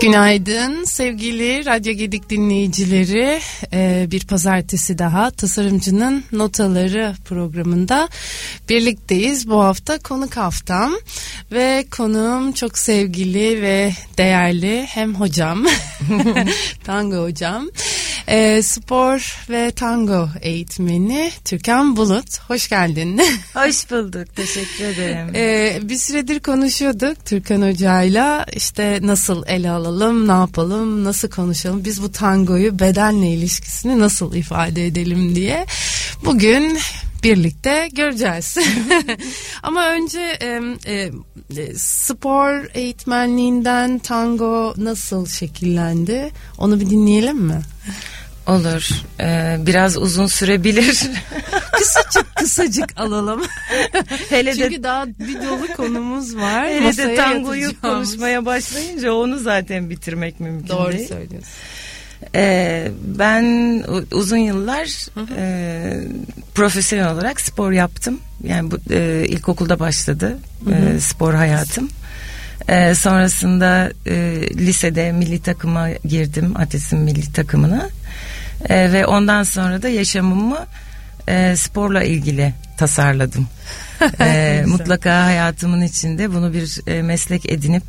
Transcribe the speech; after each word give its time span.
Günaydın 0.00 0.84
sevgili 0.84 1.66
Radyo 1.66 1.92
Gedik 1.92 2.30
dinleyicileri. 2.30 3.40
Ee, 3.72 4.06
bir 4.10 4.26
pazartesi 4.26 4.98
daha 4.98 5.30
Tasarımcının 5.30 6.24
Notaları 6.32 7.14
programında 7.24 8.08
birlikteyiz. 8.68 9.48
Bu 9.48 9.64
hafta 9.64 9.98
konuk 9.98 10.36
haftam 10.36 10.92
ve 11.52 11.84
konuğum 11.96 12.52
çok 12.52 12.78
sevgili 12.78 13.62
ve 13.62 13.92
değerli 14.18 14.86
hem 14.88 15.14
hocam, 15.14 15.66
tango 16.84 17.22
hocam, 17.22 17.68
e, 18.28 18.62
spor 18.62 19.46
ve 19.50 19.70
tango 19.70 20.28
eğitmeni 20.40 21.30
Türkan 21.44 21.96
Bulut. 21.96 22.38
Hoş 22.38 22.68
geldin. 22.68 23.20
Hoş 23.54 23.90
bulduk. 23.90 24.36
Teşekkür 24.36 24.84
ederim. 24.84 25.34
E, 25.34 25.78
bir 25.88 25.96
süredir 25.96 26.40
konuşuyorduk 26.40 27.26
Türkan 27.26 27.62
Hoca'yla. 27.62 28.46
işte 28.52 28.98
nasıl 29.02 29.44
ele 29.46 29.70
alalım, 29.70 30.28
ne 30.28 30.32
yapalım, 30.32 31.04
nasıl 31.04 31.30
konuşalım. 31.30 31.84
Biz 31.84 32.02
bu 32.02 32.12
tangoyu 32.12 32.78
bedenle 32.78 33.30
ilişkisini 33.30 33.98
nasıl 33.98 34.34
ifade 34.34 34.86
edelim 34.86 35.34
diye. 35.34 35.66
Bugün 36.24 36.78
birlikte 37.22 37.88
göreceğiz. 37.92 38.56
Ama 39.62 39.88
önce 39.88 40.20
e, 40.40 40.60
e, 40.86 41.10
spor 41.76 42.70
eğitmenliğinden 42.74 43.98
tango 43.98 44.74
nasıl 44.76 45.26
şekillendi? 45.26 46.30
Onu 46.58 46.80
bir 46.80 46.90
dinleyelim 46.90 47.38
mi? 47.38 47.60
Olur. 48.48 48.88
Ee, 49.20 49.56
biraz 49.66 49.96
uzun 49.96 50.26
sürebilir. 50.26 51.02
kısacık 51.72 52.36
kısacık 52.36 53.00
alalım. 53.00 53.42
Hele 54.30 54.54
Çünkü 54.54 54.78
de, 54.78 54.82
daha 54.82 55.06
bir 55.06 55.34
dolu 55.34 55.76
konumuz 55.76 56.36
var. 56.36 56.66
Hele 56.66 56.96
de 56.96 57.14
tangoyu 57.14 57.80
konuşmaya 57.80 58.46
başlayınca 58.46 59.12
onu 59.12 59.38
zaten 59.38 59.90
bitirmek 59.90 60.40
mümkün 60.40 60.68
Doğru 60.68 60.92
değil. 60.92 61.08
Doğru 61.08 61.18
söylüyorsun. 61.18 61.50
Ee, 62.34 62.88
ben 63.04 63.44
uzun 64.12 64.36
yıllar 64.36 65.06
e, 65.36 65.94
profesyonel 66.54 67.12
olarak 67.12 67.40
spor 67.40 67.72
yaptım. 67.72 68.20
Yani 68.44 68.70
bu 68.70 68.76
e, 68.90 69.24
ilkokulda 69.28 69.80
başladı 69.80 70.38
E, 70.70 71.00
spor 71.00 71.34
hayatım. 71.34 71.88
E, 72.68 72.94
sonrasında 72.94 73.92
e, 74.06 74.40
lisede 74.54 75.12
milli 75.12 75.42
takıma 75.42 75.90
girdim, 75.90 76.56
atletizm 76.56 76.96
milli 76.96 77.32
takımına. 77.32 77.88
E, 78.68 78.92
ve 78.92 79.06
ondan 79.06 79.42
sonra 79.42 79.82
da 79.82 79.88
yaşamımı 79.88 80.66
e, 81.28 81.56
sporla 81.56 82.02
ilgili 82.02 82.54
tasarladım. 82.76 83.48
e, 84.20 84.64
mutlaka 84.66 85.24
hayatımın 85.24 85.80
içinde 85.80 86.30
bunu 86.30 86.52
bir 86.52 86.80
e, 86.86 87.02
meslek 87.02 87.52
edinip 87.52 87.84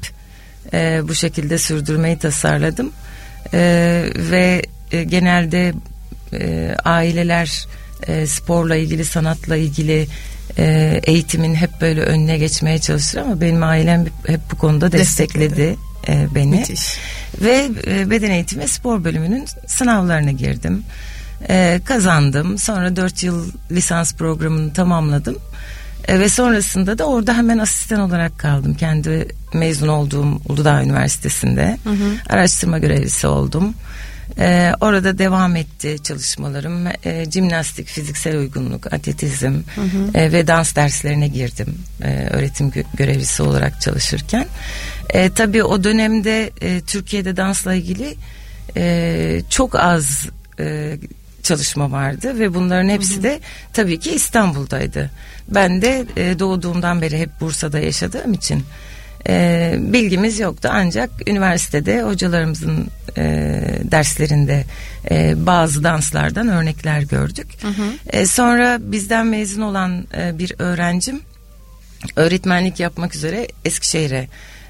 e, 0.74 1.02
bu 1.08 1.16
şekilde 1.16 1.58
sürdürmeyi 1.58 2.18
tasarladım. 2.18 2.92
E, 3.54 3.60
ve 4.16 4.62
e, 4.92 5.04
genelde 5.04 5.74
e, 6.34 6.76
aileler 6.86 7.68
e, 8.08 8.28
sporla 8.28 8.76
ilgili, 8.76 9.06
sanatla 9.06 9.58
ilgili 9.58 10.08
e, 10.58 11.00
eğitimin 11.04 11.56
hep 11.56 11.82
böyle 11.82 12.02
önüne 12.02 12.38
geçmeye 12.38 12.80
çalışır 12.80 13.18
ama 13.18 13.42
benim 13.42 13.64
ailem 13.64 14.06
hep 14.28 14.40
bu 14.52 14.58
konuda 14.58 14.92
destekledi. 14.92 15.50
destekledi 15.50 15.89
e, 16.08 16.28
beni. 16.36 16.56
Müthiş. 16.56 16.98
Ve 17.42 17.70
e, 17.88 18.10
beden 18.10 18.32
eğitimi 18.32 18.68
spor 18.68 19.04
bölümünün 19.04 19.46
sınavlarına 19.68 20.32
girdim. 20.32 20.84
E, 21.50 21.80
kazandım. 21.86 22.58
Sonra 22.58 22.96
dört 22.96 23.24
yıl 23.24 23.52
lisans 23.72 24.14
programını 24.14 24.74
tamamladım. 24.74 25.38
E, 26.08 26.20
ve 26.20 26.30
sonrasında 26.30 26.98
da 26.98 27.06
orada 27.06 27.38
hemen 27.38 27.58
asistan 27.58 28.00
olarak 28.00 28.40
kaldım. 28.40 28.74
Kendi 28.74 29.28
mezun 29.54 29.88
olduğum 29.88 30.42
Uludağ 30.50 30.84
Üniversitesi'nde 30.84 31.78
hı 31.84 31.90
hı. 31.90 32.14
araştırma 32.30 32.80
görevlisi 32.80 33.28
oldum. 33.28 33.74
Ee, 34.40 34.72
orada 34.82 35.18
devam 35.18 35.56
etti 35.56 35.98
çalışmalarım. 36.04 36.88
Ee, 37.06 37.26
jimnastik, 37.32 37.88
fiziksel 37.88 38.38
uygunluk, 38.38 38.94
atletizm 38.94 39.54
hı 39.76 39.82
hı. 39.82 40.18
E, 40.18 40.32
ve 40.32 40.48
dans 40.48 40.76
derslerine 40.76 41.28
girdim. 41.28 41.76
E, 42.04 42.28
öğretim 42.32 42.70
gö- 42.70 42.98
görevlisi 42.98 43.44
olarak 43.44 43.82
çalışırken. 43.82 44.48
E, 45.10 45.30
tabii 45.30 45.64
o 45.64 45.84
dönemde 45.84 46.52
e, 46.62 46.82
Türkiye'de 46.82 47.38
dansla 47.38 47.74
ilgili 47.74 48.16
e, 48.78 49.42
çok 49.50 49.76
az 49.76 50.28
e, 50.60 50.98
çalışma 51.44 51.92
vardı 51.92 52.40
ve 52.40 52.54
bunların 52.54 52.90
hepsi 52.90 53.16
hı 53.16 53.20
hı. 53.20 53.24
de 53.24 53.40
tabii 53.74 54.00
ki 54.00 54.12
İstanbul'daydı. 54.12 55.12
Ben 55.48 55.82
de 55.82 56.06
e, 56.18 56.40
doğduğumdan 56.40 57.02
beri 57.02 57.18
hep 57.18 57.30
Bursa'da 57.42 57.80
yaşadığım 57.80 58.34
için 58.34 58.64
e, 59.28 59.76
bilgimiz 59.80 60.40
yoktu 60.40 60.70
ancak 60.72 61.10
üniversitede 61.28 62.02
hocalarımızın 62.02 62.88
e, 63.18 63.24
derslerinde 63.84 64.66
e, 65.12 65.46
bazı 65.46 65.84
danslardan 65.84 66.48
örnekler 66.48 67.02
gördük. 67.02 67.48
Hı 67.62 67.68
hı. 67.68 67.92
E, 68.10 68.26
sonra 68.26 68.78
bizden 68.82 69.28
mezun 69.28 69.62
olan 69.62 70.08
e, 70.18 70.40
bir 70.40 70.54
öğrencim 70.60 71.22
öğretmenlik 72.16 72.80
yapmak 72.80 73.16
üzere 73.16 73.48
Eskişehir'e 73.66 74.28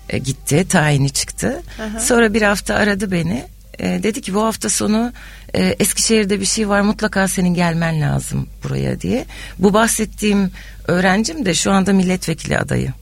e, 0.10 0.18
gitti 0.18 0.66
tayini 0.70 1.10
çıktı. 1.10 1.64
Hı. 1.78 2.02
Sonra 2.02 2.34
bir 2.34 2.42
hafta 2.42 2.76
aradı 2.76 3.12
beni 3.12 3.46
e, 3.80 4.04
dedi 4.04 4.22
ki 4.22 4.34
bu 4.34 4.44
hafta 4.44 4.70
sonu 4.70 5.14
e, 5.54 5.66
Eskişehir'de 5.66 6.40
bir 6.40 6.46
şey 6.46 6.70
var 6.70 6.82
mutlaka 6.82 7.28
senin 7.28 7.54
gelmen 7.54 8.02
lazım 8.02 8.48
buraya 8.64 9.02
diye. 9.02 9.26
Bu 9.60 9.74
bahsettiğim 9.74 10.52
öğrencim 10.88 11.46
de 11.46 11.54
şu 11.54 11.72
anda 11.72 11.94
milletvekili 11.94 12.58
adayı. 12.58 12.94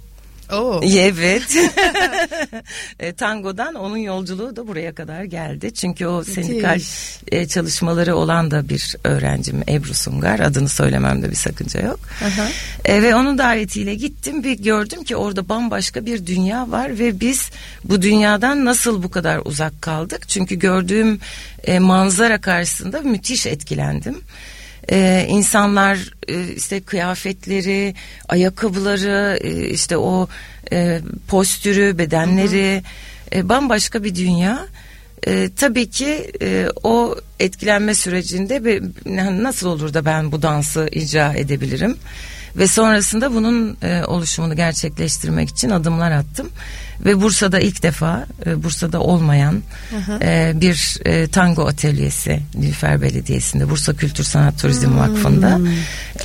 Oo. 0.52 0.81
Evet. 0.97 1.58
e, 3.00 3.13
tangodan 3.13 3.75
onun 3.75 3.97
yolculuğu 3.97 4.56
da 4.56 4.68
buraya 4.68 4.96
kadar 4.96 5.24
geldi. 5.24 5.74
Çünkü 5.74 6.06
o 6.06 6.24
sendikal 6.24 6.80
e, 7.31 7.47
çalışmaları 7.47 8.16
olan 8.16 8.52
da 8.52 8.69
bir 8.69 8.96
öğrencim 9.03 9.63
Ebru 9.69 9.94
Sungar. 9.94 10.40
Adını 10.40 10.69
söylememde 10.69 11.31
bir 11.31 11.36
sakınca 11.36 11.81
yok. 11.81 12.00
E, 12.86 13.02
ve 13.02 13.16
onun 13.16 13.38
davetiyle 13.38 13.96
gittim 13.96 14.44
ve 14.44 14.53
gördüm 14.53 15.03
ki 15.03 15.16
orada 15.16 15.50
bambaşka 15.50 16.06
bir 16.06 16.25
dünya 16.25 16.72
var 16.72 17.00
ve 17.00 17.19
biz 17.19 17.50
bu 17.84 18.02
dünyadan 18.02 18.66
nasıl 18.66 19.03
bu 19.03 19.12
kadar 19.12 19.41
uzak 19.46 19.81
kaldık? 19.81 20.30
Çünkü 20.30 20.56
gördüğüm 20.56 21.19
e, 21.63 21.80
manzara 21.80 22.41
karşısında 22.41 23.02
müthiş 23.02 23.47
etkilendim 23.47 24.22
e, 24.92 25.25
insanlar 25.30 26.14
e, 26.28 26.48
işte 26.48 26.81
kıyafetleri, 26.81 27.96
ayakkabıları, 28.28 29.40
e, 29.42 29.70
işte 29.70 29.98
o 29.98 30.28
e, 30.72 31.00
postürü, 31.28 31.98
bedenleri 31.98 32.75
hı 32.75 32.78
hı. 32.78 33.40
E, 33.40 33.50
bambaşka 33.50 34.03
bir 34.03 34.16
dünya. 34.16 34.68
E, 35.28 35.50
tabii 35.56 35.90
ki 35.90 36.31
e, 36.42 36.68
o 36.84 37.16
etkilenme 37.40 37.96
sürecinde 37.96 38.66
bir, 38.66 38.84
nasıl 39.44 39.68
olur 39.68 39.94
da 39.94 40.06
ben 40.06 40.31
bu 40.31 40.42
dansı 40.42 40.90
icra 40.92 41.34
edebilirim? 41.34 41.98
Ve 42.57 42.68
sonrasında 42.68 43.34
bunun 43.34 43.78
e, 43.84 44.03
oluşumunu 44.03 44.56
gerçekleştirmek 44.56 45.50
için 45.50 45.69
adımlar 45.69 46.12
attım. 46.12 46.50
Ve 47.06 47.22
Bursa'da 47.22 47.59
ilk 47.59 47.84
defa 47.84 48.25
e, 48.45 48.63
Bursa'da 48.63 49.00
olmayan 49.00 49.63
e, 50.22 50.51
bir 50.56 50.97
e, 51.06 51.28
tango 51.28 51.68
atölyesi 51.68 52.40
Nilüfer 52.56 53.01
Belediyesi'nde 53.01 53.69
Bursa 53.69 53.94
Kültür 53.94 54.23
Sanat 54.23 54.59
Turizm 54.62 54.88
hmm. 54.88 54.97
Vakfı'nda 54.97 55.59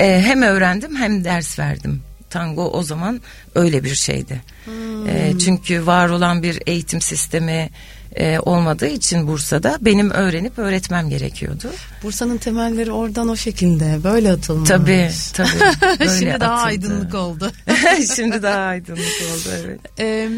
e, 0.00 0.22
hem 0.22 0.42
öğrendim 0.42 0.96
hem 0.96 1.24
ders 1.24 1.58
verdim. 1.58 2.02
Tango 2.30 2.70
o 2.70 2.82
zaman 2.82 3.20
öyle 3.54 3.84
bir 3.84 3.94
şeydi. 3.94 4.42
Hmm. 4.64 5.08
E, 5.08 5.38
çünkü 5.44 5.86
var 5.86 6.08
olan 6.08 6.42
bir 6.42 6.62
eğitim 6.66 7.00
sistemi 7.00 7.70
e, 8.16 8.38
olmadığı 8.38 8.86
için 8.86 9.26
Bursa'da 9.26 9.78
benim 9.80 10.10
öğrenip 10.10 10.58
öğretmem 10.58 11.08
gerekiyordu. 11.08 11.70
Bursa'nın 12.02 12.38
temelleri 12.38 12.92
oradan 12.92 13.28
o 13.28 13.36
şekilde 13.36 14.04
böyle 14.04 14.32
atılmış. 14.32 14.68
Tabii 14.68 15.10
tabii. 15.32 15.48
Böyle 16.00 16.18
Şimdi 16.18 16.30
atıldı. 16.30 16.40
daha 16.40 16.62
aydınlık 16.62 17.14
oldu. 17.14 17.52
Şimdi 18.16 18.42
daha 18.42 18.60
aydınlık 18.60 19.22
oldu 19.32 19.48
evet. 19.64 19.80
Ee, 19.98 20.28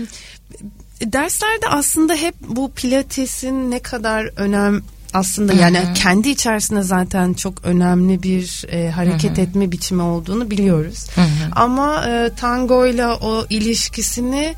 derslerde 1.03 1.69
aslında 1.69 2.15
hep 2.15 2.35
bu 2.49 2.73
pilatesin 2.73 3.71
ne 3.71 3.79
kadar 3.79 4.31
önem 4.37 4.83
aslında 5.15 5.53
Hı-hı. 5.53 5.61
yani 5.61 5.79
kendi 5.95 6.29
içerisinde 6.29 6.83
zaten 6.83 7.35
çok 7.35 7.65
önemli 7.65 8.23
bir 8.23 8.65
e, 8.69 8.91
hareket 8.91 9.39
Hı-hı. 9.39 9.41
etme 9.41 9.73
biçimi 9.73 10.03
olduğunu 10.03 10.51
biliyoruz. 10.51 11.07
Hı-hı. 11.15 11.51
Ama 11.53 12.05
e, 12.07 12.31
tango 12.37 12.87
ile 12.87 13.07
o 13.07 13.47
ilişkisini 13.51 14.55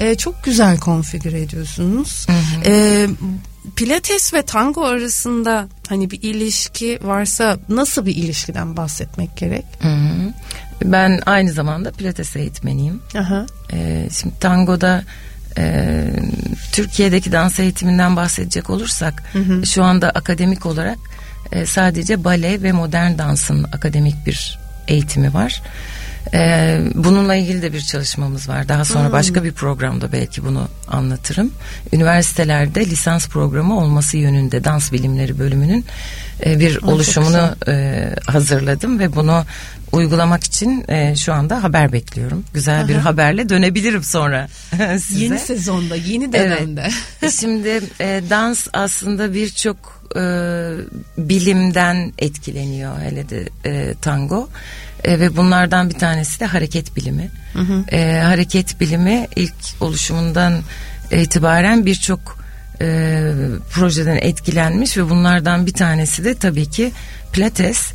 e, 0.00 0.14
çok 0.14 0.44
güzel 0.44 0.78
konfigüre 0.78 1.40
ediyorsunuz. 1.40 2.26
Hı 2.28 2.32
hı. 2.32 2.70
E, 2.70 3.06
Pilates 3.76 4.34
ve 4.34 4.42
tango 4.42 4.84
arasında 4.84 5.68
hani 5.88 6.10
bir 6.10 6.22
ilişki 6.22 6.98
varsa 7.02 7.58
nasıl 7.68 8.06
bir 8.06 8.16
ilişkiden 8.16 8.76
bahsetmek 8.76 9.36
gerek? 9.36 9.64
Hı 9.80 9.88
hı. 9.88 10.32
Ben 10.84 11.20
aynı 11.26 11.52
zamanda 11.52 11.90
Pilates 11.90 12.36
eğitmeniyim. 12.36 13.02
Aha. 13.18 13.46
Ee, 13.72 14.08
şimdi 14.20 14.38
tangoda 14.38 15.04
e, 15.58 16.04
Türkiye'deki 16.72 17.32
dans 17.32 17.60
eğitiminden 17.60 18.16
bahsedecek 18.16 18.70
olursak 18.70 19.22
hı 19.32 19.38
hı. 19.38 19.66
şu 19.66 19.84
anda 19.84 20.10
akademik 20.10 20.66
olarak 20.66 20.98
e, 21.52 21.66
sadece 21.66 22.24
bale 22.24 22.62
ve 22.62 22.72
modern 22.72 23.18
dansın 23.18 23.64
akademik 23.64 24.26
bir 24.26 24.58
eğitimi 24.88 25.34
var. 25.34 25.62
Ee, 26.34 26.80
bununla 26.94 27.34
ilgili 27.34 27.62
de 27.62 27.72
bir 27.72 27.80
çalışmamız 27.80 28.48
var. 28.48 28.68
Daha 28.68 28.84
sonra 28.84 29.04
hmm. 29.04 29.12
başka 29.12 29.44
bir 29.44 29.52
programda 29.52 30.12
belki 30.12 30.44
bunu 30.44 30.68
anlatırım. 30.88 31.50
Üniversitelerde 31.92 32.86
lisans 32.86 33.28
programı 33.28 33.78
olması 33.78 34.16
yönünde 34.16 34.64
dans 34.64 34.92
bilimleri 34.92 35.38
bölümünün 35.38 35.84
e, 36.46 36.60
bir 36.60 36.82
Aa, 36.82 36.86
oluşumunu 36.86 37.54
e, 37.68 38.06
hazırladım 38.26 38.98
ve 38.98 39.16
bunu 39.16 39.44
uygulamak 39.92 40.44
için 40.44 40.84
e, 40.88 41.16
şu 41.16 41.32
anda 41.32 41.62
haber 41.62 41.92
bekliyorum. 41.92 42.44
Güzel 42.54 42.80
Aha. 42.80 42.88
bir 42.88 42.94
haberle 42.94 43.48
dönebilirim 43.48 44.02
sonra 44.02 44.48
size. 44.98 45.24
Yeni 45.24 45.38
sezonda, 45.38 45.96
yeni 45.96 46.32
dönemde. 46.32 46.90
Evet. 47.22 47.32
Şimdi 47.40 47.80
e, 48.00 48.22
dans 48.30 48.68
aslında 48.72 49.34
birçok 49.34 50.00
e, 50.16 50.22
bilimden 51.18 52.12
etkileniyor 52.18 53.00
hele 53.00 53.28
de 53.28 53.48
e, 53.64 53.94
tango. 54.02 54.48
E, 55.04 55.20
ve 55.20 55.36
bunlardan 55.36 55.90
bir 55.90 55.94
tanesi 55.94 56.40
de 56.40 56.46
hareket 56.46 56.96
bilimi. 56.96 57.30
Hı 57.52 57.58
hı. 57.58 57.84
E, 57.92 58.20
hareket 58.20 58.80
bilimi 58.80 59.26
ilk 59.36 59.54
oluşumundan 59.80 60.62
itibaren 61.12 61.86
birçok 61.86 62.38
e, 62.80 63.22
projeden 63.72 64.16
etkilenmiş 64.16 64.96
ve 64.96 65.10
bunlardan 65.10 65.66
bir 65.66 65.72
tanesi 65.72 66.24
de 66.24 66.34
tabii 66.34 66.70
ki 66.70 66.92
Pilates. 67.32 67.92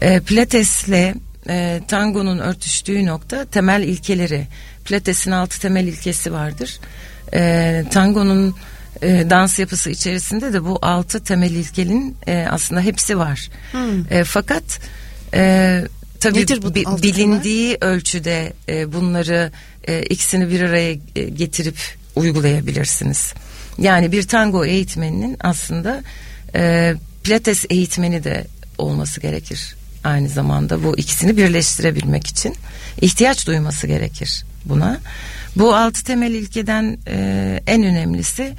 E, 0.00 0.20
Pilates'le 0.20 1.14
e, 1.48 1.80
tangonun 1.88 2.38
örtüştüğü 2.38 3.06
nokta 3.06 3.44
temel 3.44 3.82
ilkeleri. 3.82 4.46
Pilates'in 4.84 5.30
altı 5.30 5.60
temel 5.60 5.86
ilkesi 5.86 6.32
vardır. 6.32 6.78
E, 7.34 7.84
tangonun 7.90 8.54
e, 9.02 9.30
dans 9.30 9.58
yapısı 9.58 9.90
içerisinde 9.90 10.52
de 10.52 10.64
bu 10.64 10.78
altı 10.82 11.24
temel 11.24 11.50
ilkenin 11.50 12.16
e, 12.26 12.46
aslında 12.50 12.80
hepsi 12.80 13.18
var. 13.18 13.48
Hmm. 13.72 14.12
E, 14.12 14.24
fakat 14.24 14.80
e, 15.34 15.84
tabii 16.24 16.42
Nedir 16.42 16.62
bu 16.62 16.74
bi, 16.74 16.84
bilindiği 17.02 17.78
ölçüde 17.80 18.52
e, 18.68 18.92
bunları 18.92 19.52
e, 19.88 20.02
ikisini 20.02 20.50
bir 20.50 20.60
araya 20.60 20.92
e, 21.16 21.24
getirip 21.24 21.76
uygulayabilirsiniz. 22.16 23.34
Yani 23.78 24.12
bir 24.12 24.22
tango 24.22 24.64
eğitmeninin 24.64 25.36
aslında 25.40 26.02
e, 26.54 26.94
pilates 27.22 27.64
eğitmeni 27.70 28.24
de 28.24 28.46
olması 28.78 29.20
gerekir 29.20 29.76
aynı 30.04 30.28
zamanda 30.28 30.84
bu 30.84 30.98
ikisini 30.98 31.36
birleştirebilmek 31.36 32.26
için 32.26 32.54
ihtiyaç 33.00 33.46
duyması 33.46 33.86
gerekir 33.86 34.44
buna. 34.64 35.00
Bu 35.56 35.74
altı 35.74 36.04
temel 36.04 36.32
ilkeden 36.32 36.98
e, 37.08 37.60
en 37.66 37.82
önemlisi 37.82 38.54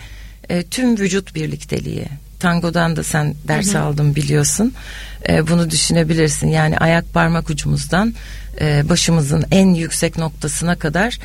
e, 0.50 0.64
tüm 0.64 0.98
vücut 0.98 1.36
birlikteliği. 1.36 2.06
Tangodan 2.46 2.96
da 2.96 3.04
sen 3.04 3.36
ders 3.48 3.74
hı 3.74 3.78
hı. 3.78 3.82
aldın 3.82 4.16
biliyorsun. 4.16 4.74
E, 5.30 5.48
bunu 5.48 5.70
düşünebilirsin. 5.70 6.48
Yani 6.48 6.78
ayak 6.78 7.14
parmak 7.14 7.50
ucumuzdan 7.50 8.14
e, 8.62 8.90
başımızın 8.90 9.46
en 9.52 9.74
yüksek 9.74 10.18
noktasına 10.18 10.76
kadar 10.76 11.20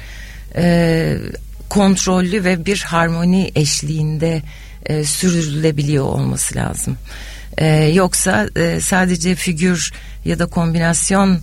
e, 0.57 1.17
kontrollü 1.69 2.45
ve 2.45 2.67
bir 2.67 2.81
harmoni 2.81 3.53
eşliğinde 3.55 4.43
e, 4.87 5.05
sürdürülebiliyor 5.05 6.05
olması 6.05 6.57
lazım. 6.57 6.97
E, 7.59 7.67
yoksa 7.77 8.49
e, 8.57 8.81
sadece 8.81 9.35
figür 9.35 9.93
ya 10.25 10.39
da 10.39 10.47
kombinasyon 10.47 11.41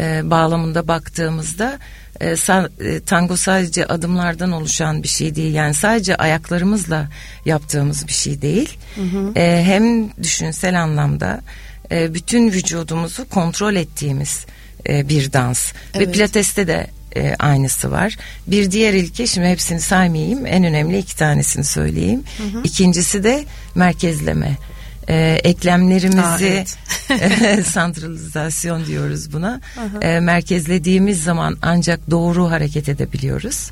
e, 0.00 0.30
bağlamında 0.30 0.88
baktığımızda 0.88 1.78
e, 2.20 2.36
sa, 2.36 2.68
e, 2.80 3.00
tango 3.00 3.36
sadece 3.36 3.86
adımlardan 3.86 4.52
oluşan 4.52 5.02
bir 5.02 5.08
şey 5.08 5.34
değil. 5.34 5.54
Yani 5.54 5.74
sadece 5.74 6.16
ayaklarımızla 6.16 7.08
yaptığımız 7.44 8.06
bir 8.06 8.12
şey 8.12 8.42
değil. 8.42 8.78
Hı 8.94 9.02
hı. 9.02 9.32
E, 9.36 9.64
hem 9.64 10.10
düşünsel 10.22 10.82
anlamda 10.82 11.40
e, 11.90 12.14
bütün 12.14 12.52
vücudumuzu 12.52 13.28
kontrol 13.28 13.74
ettiğimiz 13.74 14.46
e, 14.88 15.08
bir 15.08 15.32
dans. 15.32 15.72
Evet. 15.94 16.08
Ve 16.08 16.12
pilateste 16.12 16.66
de 16.66 16.86
e, 17.16 17.34
aynısı 17.38 17.90
var. 17.90 18.16
Bir 18.46 18.70
diğer 18.70 18.94
ilke 18.94 19.26
şimdi 19.26 19.46
hepsini 19.46 19.80
saymayayım. 19.80 20.46
En 20.46 20.64
önemli 20.64 20.98
iki 20.98 21.16
tanesini 21.16 21.64
söyleyeyim. 21.64 22.24
Hı 22.38 22.58
hı. 22.58 22.62
İkincisi 22.64 23.24
de 23.24 23.44
merkezleme 23.74 24.56
e, 25.08 25.40
eklemlerimizi 25.44 26.20
Aa, 26.22 26.38
evet. 27.10 27.66
santralizasyon 27.66 28.86
diyoruz 28.86 29.32
buna. 29.32 29.60
E, 30.02 30.20
merkezlediğimiz 30.20 31.22
zaman 31.22 31.56
ancak 31.62 32.10
doğru 32.10 32.50
hareket 32.50 32.88
edebiliyoruz. 32.88 33.70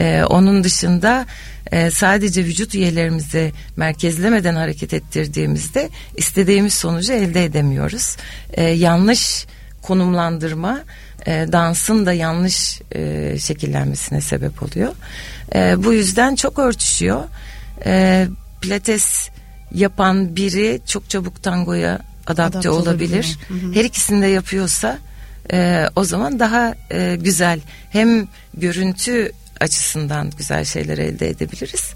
E, 0.00 0.24
onun 0.24 0.64
dışında 0.64 1.26
e, 1.72 1.90
sadece 1.90 2.44
vücut 2.44 2.74
üyelerimizi 2.74 3.52
merkezlemeden 3.76 4.54
hareket 4.54 4.94
ettirdiğimizde 4.94 5.90
istediğimiz 6.16 6.74
sonucu 6.74 7.12
elde 7.12 7.44
edemiyoruz. 7.44 8.16
E, 8.52 8.64
yanlış 8.64 9.46
konumlandırma 9.82 10.80
e, 11.26 11.46
dansın 11.52 12.06
da 12.06 12.12
yanlış 12.12 12.80
e, 12.94 13.34
şekillenmesine 13.38 14.20
sebep 14.20 14.62
oluyor. 14.62 14.92
E, 15.54 15.84
bu 15.84 15.92
yüzden 15.92 16.34
çok 16.34 16.58
örtüşüyor. 16.58 17.24
E, 17.86 18.26
pilates 18.60 19.28
yapan 19.74 20.36
biri 20.36 20.80
çok 20.86 21.10
çabuk 21.10 21.42
tangoya 21.42 22.00
adapte, 22.26 22.42
adapte 22.42 22.70
olabilir. 22.70 23.38
olabilir. 23.50 23.74
Her 23.74 23.84
ikisini 23.84 24.22
de 24.22 24.26
yapıyorsa 24.26 24.98
e, 25.52 25.86
o 25.96 26.04
zaman 26.04 26.38
daha 26.38 26.74
e, 26.90 27.16
güzel 27.20 27.60
hem 27.90 28.28
görüntü 28.54 29.32
açısından 29.60 30.30
güzel 30.38 30.64
şeyler 30.64 30.98
elde 30.98 31.28
edebiliriz. 31.28 31.92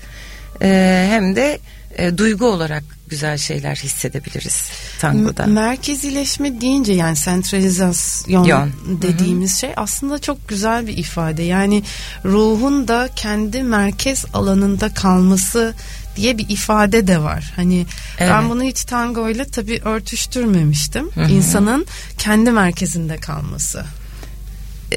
E, 0.62 1.06
hem 1.10 1.36
de 1.36 1.58
e, 1.96 2.18
duygu 2.18 2.46
olarak 2.46 2.84
güzel 3.08 3.38
şeyler 3.38 3.76
hissedebiliriz 3.76 4.70
tangoda. 5.00 5.46
Merkezileşme 5.46 6.60
deyince 6.60 6.92
yani 6.92 7.16
sentralizasyon 7.16 8.44
Yon. 8.44 8.72
dediğimiz 9.02 9.50
Hı-hı. 9.50 9.58
şey 9.58 9.70
aslında 9.76 10.18
çok 10.18 10.48
güzel 10.48 10.86
bir 10.86 10.96
ifade. 10.96 11.42
Yani 11.42 11.82
ruhun 12.24 12.88
da 12.88 13.08
kendi 13.16 13.62
merkez 13.62 14.24
alanında 14.34 14.94
kalması 14.94 15.74
diye 16.18 16.38
bir 16.38 16.46
ifade 16.48 17.06
de 17.06 17.22
var. 17.22 17.52
Hani 17.56 17.86
evet. 18.18 18.32
ben 18.32 18.50
bunu 18.50 18.62
hiç 18.62 18.84
tango 18.84 19.28
ile 19.28 19.44
tabii 19.44 19.80
örtüştürmemiştim. 19.84 21.10
Hı-hı. 21.14 21.30
İnsanın 21.30 21.86
kendi 22.18 22.50
merkezinde 22.50 23.16
kalması. 23.16 23.84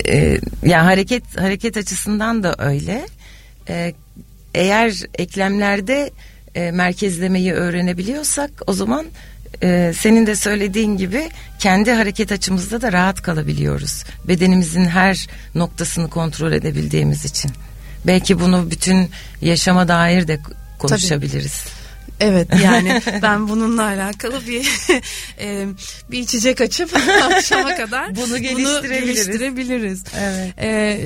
Ee, 0.07 0.39
yani 0.63 0.83
hareket 0.83 1.23
hareket 1.37 1.77
açısından 1.77 2.43
da 2.43 2.55
öyle. 2.59 3.05
Ee, 3.69 3.93
eğer 4.53 4.93
eklemlerde 5.15 6.11
e, 6.55 6.71
merkezlemeyi 6.71 7.53
öğrenebiliyorsak 7.53 8.51
o 8.67 8.73
zaman 8.73 9.05
e, 9.63 9.93
senin 9.95 10.27
de 10.27 10.35
söylediğin 10.35 10.97
gibi 10.97 11.29
kendi 11.59 11.91
hareket 11.91 12.31
açımızda 12.31 12.81
da 12.81 12.91
rahat 12.91 13.21
kalabiliyoruz. 13.21 14.03
Bedenimizin 14.27 14.85
her 14.85 15.27
noktasını 15.55 16.09
kontrol 16.09 16.51
edebildiğimiz 16.51 17.25
için. 17.25 17.51
Belki 18.07 18.39
bunu 18.39 18.71
bütün 18.71 19.09
yaşama 19.41 19.87
dair 19.87 20.27
de 20.27 20.39
konuşabiliriz. 20.87 21.63
Tabii. 21.63 21.81
Evet 22.21 22.47
yani 22.63 23.01
ben 23.21 23.49
bununla 23.49 23.83
alakalı 23.83 24.47
bir 24.47 24.69
e, 25.39 25.65
bir 26.11 26.19
içecek 26.19 26.61
açıp 26.61 26.97
akşama 27.23 27.75
kadar 27.75 28.15
bunu 28.15 28.37
geliştirebiliriz. 28.37 28.83
Bunu 28.83 28.91
geliştirebiliriz. 29.05 30.03
Evet. 30.19 30.53
E, 30.61 30.99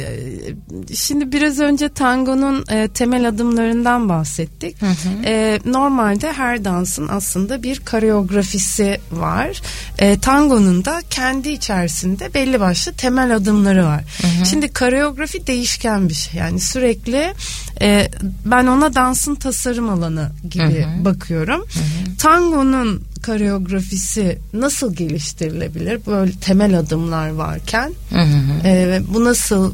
şimdi 0.96 1.32
biraz 1.32 1.60
önce 1.60 1.90
tangonun 1.90 2.66
e, 2.72 2.88
temel 2.88 3.28
adımlarından 3.28 4.10
bahsettik. 4.10 4.82
Hı 4.82 4.86
hı. 4.86 5.26
E, 5.26 5.60
normalde 5.66 6.32
her 6.34 6.66
dansın 6.66 7.08
aslında 7.08 7.64
bir 7.64 7.80
koreografisi 7.80 9.00
var. 9.12 9.62
E, 10.00 10.20
tangonun 10.20 10.86
da 10.86 11.02
kendi 11.10 11.50
içerisinde 11.50 12.34
belli 12.34 12.60
başlı 12.60 12.94
temel 12.94 13.36
adımları 13.36 13.86
var. 13.86 14.04
Hı 14.22 14.28
hı. 14.28 14.46
Şimdi 14.46 14.74
koreografi 14.74 15.48
değişken 15.48 16.10
bir 16.10 16.14
şey. 16.14 16.40
Yani 16.40 16.60
sürekli 16.60 17.34
e, 17.82 18.10
ben 18.46 18.68
ona 18.68 18.96
dansın 18.96 19.36
tasarım 19.36 19.90
alanı 19.90 20.32
gibi 20.50 20.84
hı 20.84 20.88
hı 20.88 21.06
bakıyorum. 21.06 21.62
Hı 21.62 21.80
hı. 21.80 22.18
Tango'nun 22.18 23.04
koreografisi 23.26 24.40
nasıl 24.54 24.96
geliştirilebilir? 24.96 26.06
Böyle 26.06 26.32
temel 26.32 26.80
adımlar 26.80 27.30
varken 27.30 27.94
hı 28.10 28.22
hı. 28.22 28.68
E, 28.68 29.02
bu 29.08 29.26
nasıl 29.26 29.74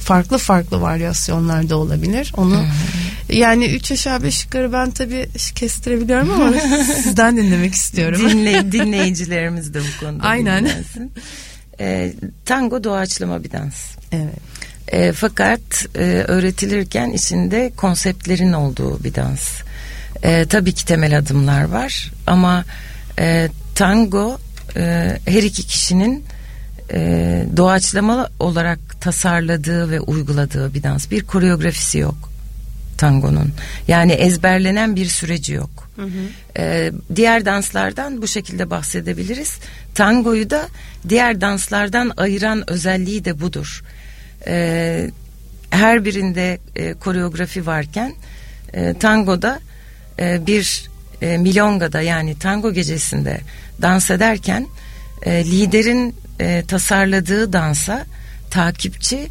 farklı 0.00 0.38
farklı 0.38 0.80
varyasyonlarda 0.80 1.76
olabilir? 1.76 2.32
Onu 2.36 2.56
hı 2.56 2.60
hı. 2.60 3.34
yani 3.34 3.66
üç 3.66 3.92
aşağı 3.92 4.22
beş 4.22 4.44
yukarı 4.44 4.72
ben 4.72 4.90
tabii 4.90 5.28
kestirebiliyorum 5.54 6.30
ama 6.30 6.52
sizden 7.02 7.36
dinlemek 7.36 7.74
istiyorum. 7.74 8.22
Dinle, 8.30 8.72
dinleyicilerimiz 8.72 9.74
de 9.74 9.80
bu 9.80 10.04
konuda 10.06 10.22
Aynen. 10.22 10.68
E, 11.80 12.12
tango 12.44 12.84
doğaçlama 12.84 13.44
bir 13.44 13.52
dans. 13.52 13.74
Evet. 14.12 14.40
E, 14.88 15.12
fakat 15.12 15.86
e, 15.94 16.24
öğretilirken 16.28 17.10
içinde 17.10 17.72
konseptlerin 17.76 18.52
olduğu 18.52 19.04
bir 19.04 19.14
dans. 19.14 19.62
E, 20.22 20.46
tabii 20.46 20.72
ki 20.72 20.84
temel 20.84 21.18
adımlar 21.18 21.64
var 21.64 22.12
ama 22.26 22.64
e, 23.18 23.48
tango 23.74 24.38
e, 24.76 25.16
her 25.26 25.42
iki 25.42 25.62
kişinin 25.62 26.24
e, 26.92 26.98
doğaçlama 27.56 28.28
olarak 28.40 29.00
tasarladığı 29.00 29.90
ve 29.90 30.00
uyguladığı 30.00 30.74
bir 30.74 30.82
dans. 30.82 31.10
Bir 31.10 31.20
koreografisi 31.20 31.98
yok. 31.98 32.36
tangonun. 32.98 33.52
Yani 33.88 34.12
ezberlenen 34.12 34.96
bir 34.96 35.06
süreci 35.06 35.52
yok. 35.52 35.70
Hı 35.96 36.02
hı. 36.02 36.08
Ee, 36.58 36.92
diğer 37.16 37.44
danslardan 37.44 38.22
bu 38.22 38.26
şekilde 38.26 38.70
bahsedebiliriz. 38.70 39.58
Tangoyu 39.94 40.50
da 40.50 40.68
diğer 41.08 41.40
danslardan 41.40 42.12
ayıran 42.16 42.70
özelliği 42.70 43.24
de 43.24 43.40
budur. 43.40 43.82
Ee, 44.46 45.10
her 45.70 46.04
birinde 46.04 46.58
e, 46.76 46.94
koreografi 46.94 47.66
varken 47.66 48.14
e, 48.72 48.94
tangoda 48.94 49.60
e, 50.18 50.46
bir 50.46 50.90
e, 51.22 51.38
milongada 51.38 52.00
yani 52.00 52.38
tango 52.38 52.72
gecesinde 52.72 53.40
dans 53.82 54.10
ederken 54.10 54.66
e, 55.22 55.44
liderin 55.44 56.14
e, 56.40 56.64
tasarladığı 56.68 57.52
dansa 57.52 58.06
takipçi 58.50 59.28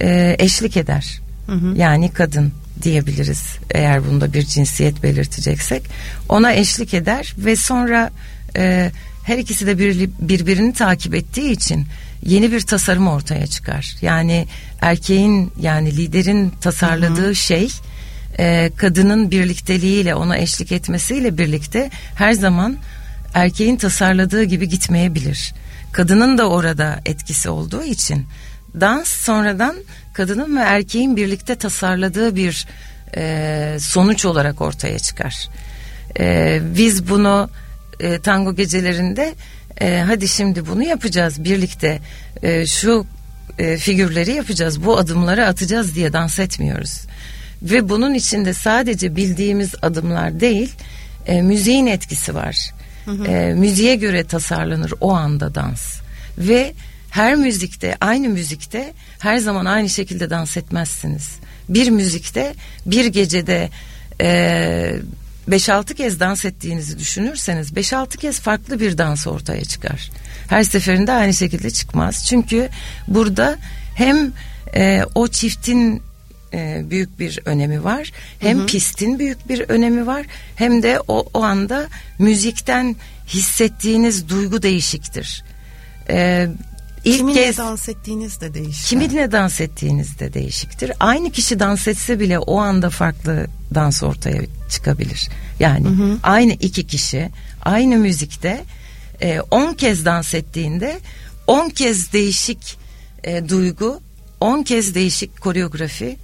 e, 0.00 0.36
eşlik 0.38 0.76
eder. 0.76 1.20
Hı 1.46 1.52
hı. 1.52 1.76
Yani 1.76 2.12
kadın 2.12 2.52
diyebiliriz 2.82 3.42
eğer 3.70 4.06
bunda 4.06 4.32
bir 4.32 4.42
cinsiyet 4.42 5.02
belirteceksek 5.02 5.82
ona 6.28 6.52
eşlik 6.52 6.94
eder 6.94 7.34
ve 7.38 7.56
sonra 7.56 8.10
e, 8.56 8.90
her 9.24 9.38
ikisi 9.38 9.66
de 9.66 9.78
bir, 9.78 10.10
birbirini 10.20 10.72
takip 10.72 11.14
ettiği 11.14 11.50
için 11.50 11.86
yeni 12.24 12.52
bir 12.52 12.60
tasarım 12.60 13.08
ortaya 13.08 13.46
çıkar. 13.46 13.96
Yani 14.02 14.46
erkeğin 14.80 15.52
yani 15.60 15.96
liderin 15.96 16.50
tasarladığı 16.60 17.26
hı 17.26 17.28
hı. 17.28 17.34
şey 17.34 17.68
e, 18.38 18.70
kadının 18.76 19.30
birlikteliğiyle 19.30 20.14
ona 20.14 20.36
eşlik 20.36 20.72
etmesiyle 20.72 21.38
birlikte 21.38 21.90
her 22.14 22.32
zaman 22.32 22.76
erkeğin 23.34 23.76
tasarladığı 23.76 24.44
gibi 24.44 24.68
gitmeyebilir. 24.68 25.54
Kadının 25.92 26.38
da 26.38 26.48
orada 26.48 27.00
etkisi 27.06 27.50
olduğu 27.50 27.84
için 27.84 28.26
dans 28.80 29.08
sonradan 29.08 29.76
kadının 30.12 30.56
ve 30.56 30.60
erkeğin 30.60 31.16
birlikte 31.16 31.54
tasarladığı 31.54 32.36
bir 32.36 32.66
e, 33.16 33.76
sonuç 33.80 34.24
olarak 34.24 34.60
ortaya 34.60 34.98
çıkar. 34.98 35.48
E, 36.18 36.60
biz 36.76 37.08
bunu 37.08 37.50
e, 38.00 38.18
tango 38.18 38.54
gecelerinde 38.54 39.34
e, 39.80 39.98
hadi 40.06 40.28
şimdi 40.28 40.66
bunu 40.66 40.82
yapacağız 40.82 41.44
birlikte 41.44 42.00
e, 42.42 42.66
şu 42.66 43.06
e, 43.58 43.76
figürleri 43.76 44.32
yapacağız 44.32 44.84
bu 44.84 44.98
adımları 44.98 45.46
atacağız 45.46 45.94
diye 45.94 46.12
dans 46.12 46.38
etmiyoruz. 46.38 47.06
Ve 47.62 47.88
bunun 47.88 48.14
içinde 48.14 48.54
sadece 48.54 49.16
bildiğimiz 49.16 49.74
adımlar 49.82 50.40
değil 50.40 50.74
e, 51.26 51.42
müziğin 51.42 51.86
etkisi 51.86 52.34
var. 52.34 52.70
Hı 53.04 53.10
hı. 53.10 53.26
E, 53.26 53.54
müziğe 53.54 53.94
göre 53.94 54.24
tasarlanır 54.24 54.92
o 55.00 55.12
anda 55.12 55.54
dans 55.54 56.00
ve 56.38 56.72
her 57.10 57.34
müzikte 57.34 57.96
aynı 58.00 58.28
müzikte 58.28 58.92
her 59.18 59.38
zaman 59.38 59.64
aynı 59.64 59.88
şekilde 59.88 60.30
dans 60.30 60.56
etmezsiniz. 60.56 61.36
Bir 61.68 61.90
müzikte 61.90 62.54
bir 62.86 63.06
gecede 63.06 63.70
e, 64.20 64.96
5-6 65.48 65.94
kez 65.94 66.20
dans 66.20 66.44
ettiğinizi 66.44 66.98
düşünürseniz 66.98 67.72
5-6 67.72 68.16
kez 68.16 68.40
farklı 68.40 68.80
bir 68.80 68.98
dans 68.98 69.26
ortaya 69.26 69.64
çıkar. 69.64 70.10
Her 70.48 70.62
seferinde 70.62 71.12
aynı 71.12 71.34
şekilde 71.34 71.70
çıkmaz. 71.70 72.26
Çünkü 72.26 72.68
burada 73.08 73.58
hem 73.94 74.32
e, 74.74 75.02
o 75.14 75.28
çiftin 75.28 76.02
e, 76.52 76.82
büyük 76.90 77.18
bir 77.18 77.40
önemi 77.44 77.84
var. 77.84 78.12
Hem 78.40 78.58
hı 78.58 78.62
hı. 78.62 78.66
pistin 78.66 79.18
büyük 79.18 79.48
bir 79.48 79.60
önemi 79.68 80.06
var. 80.06 80.26
Hem 80.56 80.82
de 80.82 81.00
o, 81.08 81.28
o 81.34 81.42
anda 81.42 81.88
müzikten 82.18 82.96
hissettiğiniz 83.28 84.28
duygu 84.28 84.62
değişiktir. 84.62 85.44
E, 86.08 86.48
İlk 87.04 87.18
kiminle 87.18 87.44
kez, 87.44 87.58
dans 87.58 87.88
ettiğiniz 87.88 88.40
de 88.40 88.54
değişir. 88.54 88.86
Kiminle 88.86 89.32
dans 89.32 89.60
ettiğiniz 89.60 90.18
de 90.18 90.34
değişiktir. 90.34 90.92
Aynı 91.00 91.30
kişi 91.30 91.60
dans 91.60 91.88
etse 91.88 92.20
bile 92.20 92.38
o 92.38 92.58
anda 92.58 92.90
farklı 92.90 93.46
dans 93.74 94.02
ortaya 94.02 94.42
çıkabilir. 94.70 95.28
Yani 95.60 95.88
hı 95.88 95.92
hı. 95.92 96.18
aynı 96.22 96.52
iki 96.52 96.86
kişi 96.86 97.30
aynı 97.62 97.96
müzikte 97.96 98.64
10 99.50 99.72
e, 99.72 99.76
kez 99.76 100.04
dans 100.04 100.34
ettiğinde 100.34 100.98
10 101.46 101.68
kez 101.68 102.12
değişik 102.12 102.76
e, 103.24 103.48
duygu, 103.48 104.00
10 104.40 104.62
kez 104.62 104.94
değişik 104.94 105.40
koreografi 105.40 106.16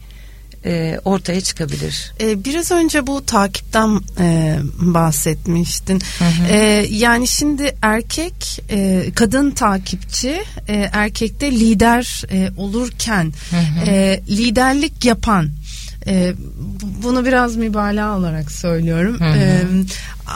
e, 0.65 1.01
ortaya 1.05 1.41
çıkabilir. 1.41 2.13
E, 2.21 2.45
biraz 2.45 2.71
önce 2.71 3.07
bu 3.07 3.27
takipten 3.27 4.01
e, 4.19 4.59
bahsetmiştin. 4.79 6.03
Hı 6.19 6.25
hı. 6.25 6.47
E, 6.49 6.87
yani 6.91 7.29
şimdi 7.29 7.77
erkek 7.83 8.61
e, 8.71 9.11
kadın 9.15 9.51
takipçi 9.51 10.43
e, 10.69 10.91
erkekte 10.93 11.51
lider 11.53 12.25
e, 12.33 12.51
olurken 12.57 13.33
hı 13.51 13.57
hı. 13.57 13.91
E, 13.91 14.23
liderlik 14.29 15.05
yapan 15.05 15.51
e, 16.07 16.35
bunu 17.03 17.25
biraz 17.25 17.57
mübalağa 17.57 18.17
olarak 18.19 18.53
söylüyorum. 18.53 19.21
Hı 19.21 19.25
hı. 19.25 19.37
E, 19.37 19.63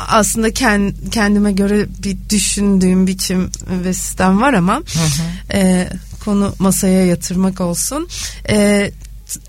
aslında 0.08 0.50
kend, 0.50 0.92
kendime 1.10 1.52
göre 1.52 1.86
bir 2.02 2.16
düşündüğüm 2.30 3.06
biçim 3.06 3.50
ve 3.84 3.94
sistem 3.94 4.40
var 4.40 4.54
ama 4.54 4.76
hı 4.76 4.80
hı. 4.80 5.56
E, 5.58 5.88
konu 6.24 6.54
masaya 6.58 7.06
yatırmak 7.06 7.60
olsun. 7.60 8.08
E, 8.48 8.90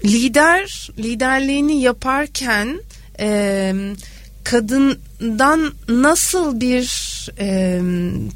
lider 0.06 0.89
liderliğini 0.98 1.82
yaparken 1.82 2.82
e, 3.20 3.74
kadından 4.44 5.74
nasıl 5.89 6.62
bir 6.62 6.86
e, 7.39 7.82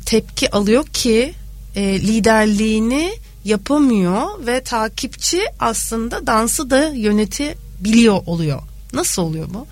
tepki 0.05 0.51
alıyor 0.51 0.85
ki 0.85 1.33
e, 1.75 2.01
liderliğini 2.01 3.11
yapamıyor 3.45 4.45
ve 4.47 4.61
takipçi 4.61 5.41
aslında 5.59 6.27
dansı 6.27 6.69
da 6.69 6.87
yönetebiliyor 6.87 8.21
oluyor. 8.25 8.61
Nasıl 8.93 9.21
oluyor 9.21 9.47
bu? 9.53 9.67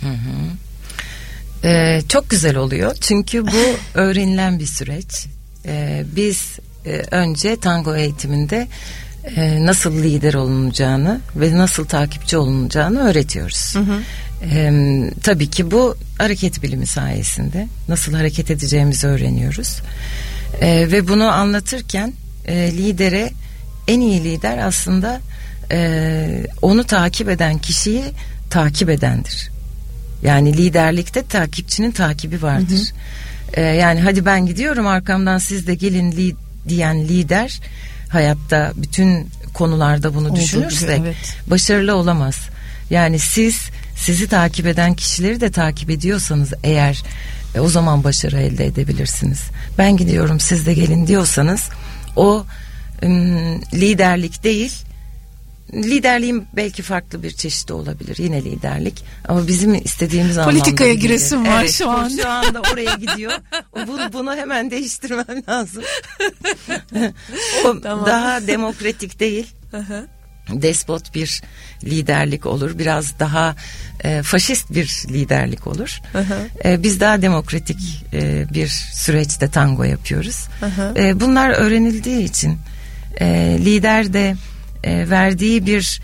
Hı 0.00 0.10
hı. 0.10 0.56
Ee, 1.64 2.02
çok 2.08 2.30
güzel 2.30 2.56
oluyor 2.56 2.96
çünkü 3.00 3.46
bu 3.46 3.76
öğrenilen 3.94 4.58
bir 4.58 4.66
süreç. 4.66 5.26
Ee, 5.66 6.04
biz 6.16 6.58
e, 6.86 6.90
önce 6.90 7.56
tango 7.56 7.96
eğitiminde 7.96 8.68
e, 9.24 9.66
nasıl 9.66 10.02
lider 10.02 10.34
olunacağını 10.34 11.20
ve 11.36 11.58
nasıl 11.58 11.84
takipçi 11.84 12.36
olunacağını 12.36 13.08
öğretiyoruz. 13.08 13.74
Hı 13.74 13.78
hı. 13.78 14.00
E, 14.54 14.72
tabii 15.22 15.50
ki 15.50 15.70
bu 15.70 15.96
hareket 16.18 16.62
bilimi 16.62 16.86
sayesinde 16.86 17.68
nasıl 17.88 18.14
hareket 18.14 18.50
edeceğimizi 18.50 19.06
öğreniyoruz. 19.06 19.80
E, 20.60 20.92
ve 20.92 21.08
bunu 21.08 21.24
anlatırken 21.24 22.12
e, 22.46 22.72
lidere 22.72 23.30
en 23.88 24.00
iyi 24.00 24.24
lider 24.24 24.58
aslında 24.58 25.20
e, 25.72 26.46
onu 26.62 26.84
takip 26.84 27.28
eden 27.28 27.58
kişiyi 27.58 28.04
takip 28.50 28.90
edendir. 28.90 29.50
Yani 30.22 30.56
liderlikte 30.56 31.22
takipçinin 31.26 31.90
takibi 31.90 32.42
vardır. 32.42 32.92
Hı 33.54 33.60
hı. 33.60 33.60
E, 33.60 33.60
yani 33.60 34.00
hadi 34.00 34.26
ben 34.26 34.46
gidiyorum 34.46 34.86
arkamdan 34.86 35.38
siz 35.38 35.66
de 35.66 35.74
gelin 35.74 36.12
li, 36.12 36.36
diyen 36.68 37.08
lider 37.08 37.60
hayatta 38.12 38.72
bütün 38.76 39.30
konularda 39.54 40.14
bunu 40.14 40.28
Olduğu 40.28 40.40
düşünürsek 40.40 40.96
gibi, 40.98 41.08
evet. 41.08 41.36
başarılı 41.46 41.94
olamaz. 41.94 42.36
Yani 42.90 43.18
siz 43.18 43.70
sizi 43.96 44.28
takip 44.28 44.66
eden 44.66 44.94
kişileri 44.94 45.40
de 45.40 45.50
takip 45.50 45.90
ediyorsanız 45.90 46.52
eğer 46.64 47.02
e, 47.54 47.60
o 47.60 47.68
zaman 47.68 48.04
başarı 48.04 48.40
elde 48.40 48.66
edebilirsiniz. 48.66 49.40
Ben 49.78 49.96
gidiyorum 49.96 50.40
siz 50.40 50.66
de 50.66 50.74
gelin 50.74 51.06
diyorsanız 51.06 51.68
o 52.16 52.44
ım, 53.02 53.60
liderlik 53.60 54.44
değil 54.44 54.72
liderliğin 55.74 56.46
belki 56.56 56.82
farklı 56.82 57.22
bir 57.22 57.30
çeşidi 57.30 57.72
olabilir. 57.72 58.16
Yine 58.18 58.44
liderlik. 58.44 59.04
Ama 59.28 59.46
bizim 59.46 59.74
istediğimiz 59.74 60.38
anlamda. 60.38 60.58
Politikaya 60.58 60.94
giresim 60.94 61.46
var 61.46 61.60
evet, 61.60 61.72
şu 61.72 61.90
an. 61.90 62.08
Şu 62.08 62.28
anda 62.28 62.60
oraya 62.72 62.94
gidiyor. 62.94 63.32
bunu, 63.86 64.12
bunu 64.12 64.34
hemen 64.36 64.70
değiştirmem 64.70 65.42
lazım. 65.48 65.82
o 67.64 67.80
tamam. 67.80 68.06
daha 68.06 68.46
demokratik 68.46 69.20
değil. 69.20 69.46
despot 70.48 71.14
bir 71.14 71.42
liderlik 71.84 72.46
olur. 72.46 72.78
Biraz 72.78 73.18
daha 73.18 73.56
e, 74.04 74.22
faşist 74.22 74.70
bir 74.70 75.04
liderlik 75.08 75.66
olur. 75.66 76.00
E, 76.64 76.82
biz 76.82 77.00
daha 77.00 77.22
demokratik 77.22 78.04
e, 78.12 78.46
bir 78.54 78.68
süreçte 78.92 79.48
tango 79.48 79.84
yapıyoruz. 79.84 80.48
E, 80.96 81.20
bunlar 81.20 81.50
öğrenildiği 81.50 82.24
için 82.24 82.58
e, 83.20 83.26
lider 83.64 84.12
de 84.12 84.36
e, 84.84 85.10
verdiği 85.10 85.66
bir 85.66 86.00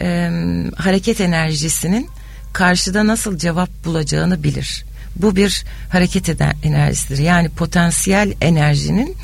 e, 0.00 0.30
hareket 0.76 1.20
enerjisinin 1.20 2.08
karşıda 2.52 3.06
nasıl 3.06 3.38
cevap 3.38 3.84
bulacağını 3.84 4.42
bilir. 4.42 4.84
Bu 5.16 5.36
bir 5.36 5.64
hareket 5.88 6.28
eden 6.28 6.54
enerjisidir. 6.62 7.18
Yani 7.18 7.48
potansiyel 7.48 8.32
enerjinin 8.40 9.16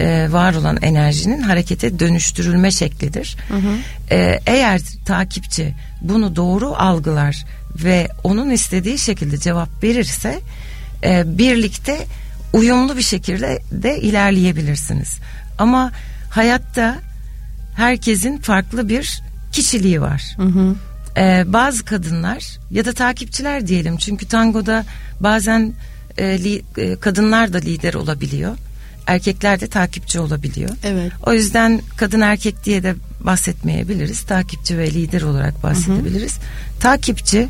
e, 0.00 0.26
var 0.30 0.54
olan 0.54 0.78
enerjinin 0.82 1.40
harekete 1.40 1.98
dönüştürülme 1.98 2.70
şeklidir. 2.70 3.36
Hı 3.48 3.54
hı. 3.54 3.76
E, 4.10 4.40
eğer 4.46 4.80
takipçi 5.04 5.74
bunu 6.00 6.36
doğru 6.36 6.74
algılar 6.74 7.44
ve 7.84 8.08
onun 8.24 8.50
istediği 8.50 8.98
şekilde 8.98 9.38
cevap 9.38 9.82
verirse 9.82 10.40
e, 11.04 11.38
birlikte 11.38 12.06
uyumlu 12.52 12.96
bir 12.96 13.02
şekilde 13.02 13.62
de 13.72 14.00
ilerleyebilirsiniz. 14.00 15.18
Ama 15.58 15.92
hayatta 16.30 16.98
herkesin 17.76 18.38
farklı 18.38 18.88
bir 18.88 19.22
kişiliği 19.52 20.00
var. 20.00 20.36
Hı 20.36 20.42
hı. 20.42 20.74
Ee, 21.16 21.44
bazı 21.46 21.84
kadınlar 21.84 22.58
ya 22.70 22.84
da 22.84 22.92
takipçiler 22.92 23.66
diyelim 23.66 23.96
çünkü 23.96 24.28
tangoda 24.28 24.84
bazen 25.20 25.72
e, 26.18 26.44
li, 26.44 26.62
e, 26.76 26.96
kadınlar 26.96 27.52
da 27.52 27.58
lider 27.58 27.94
olabiliyor. 27.94 28.56
Erkekler 29.06 29.60
de 29.60 29.66
takipçi 29.66 30.20
olabiliyor. 30.20 30.70
Evet. 30.84 31.12
O 31.26 31.32
yüzden 31.32 31.80
kadın 31.96 32.20
erkek 32.20 32.64
diye 32.64 32.82
de 32.82 32.94
bahsetmeyebiliriz. 33.20 34.22
Takipçi 34.22 34.78
ve 34.78 34.90
lider 34.90 35.22
olarak 35.22 35.62
bahsedebiliriz. 35.62 36.36
Hı 36.36 36.40
hı. 36.40 36.80
Takipçi 36.80 37.48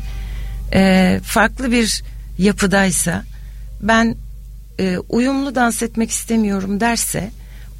e, 0.73 1.19
farklı 1.23 1.71
bir 1.71 2.03
yapıdaysa 2.37 3.23
ben 3.81 4.15
e, 4.79 4.97
uyumlu 5.09 5.55
dans 5.55 5.83
etmek 5.83 6.11
istemiyorum 6.11 6.79
derse 6.79 7.31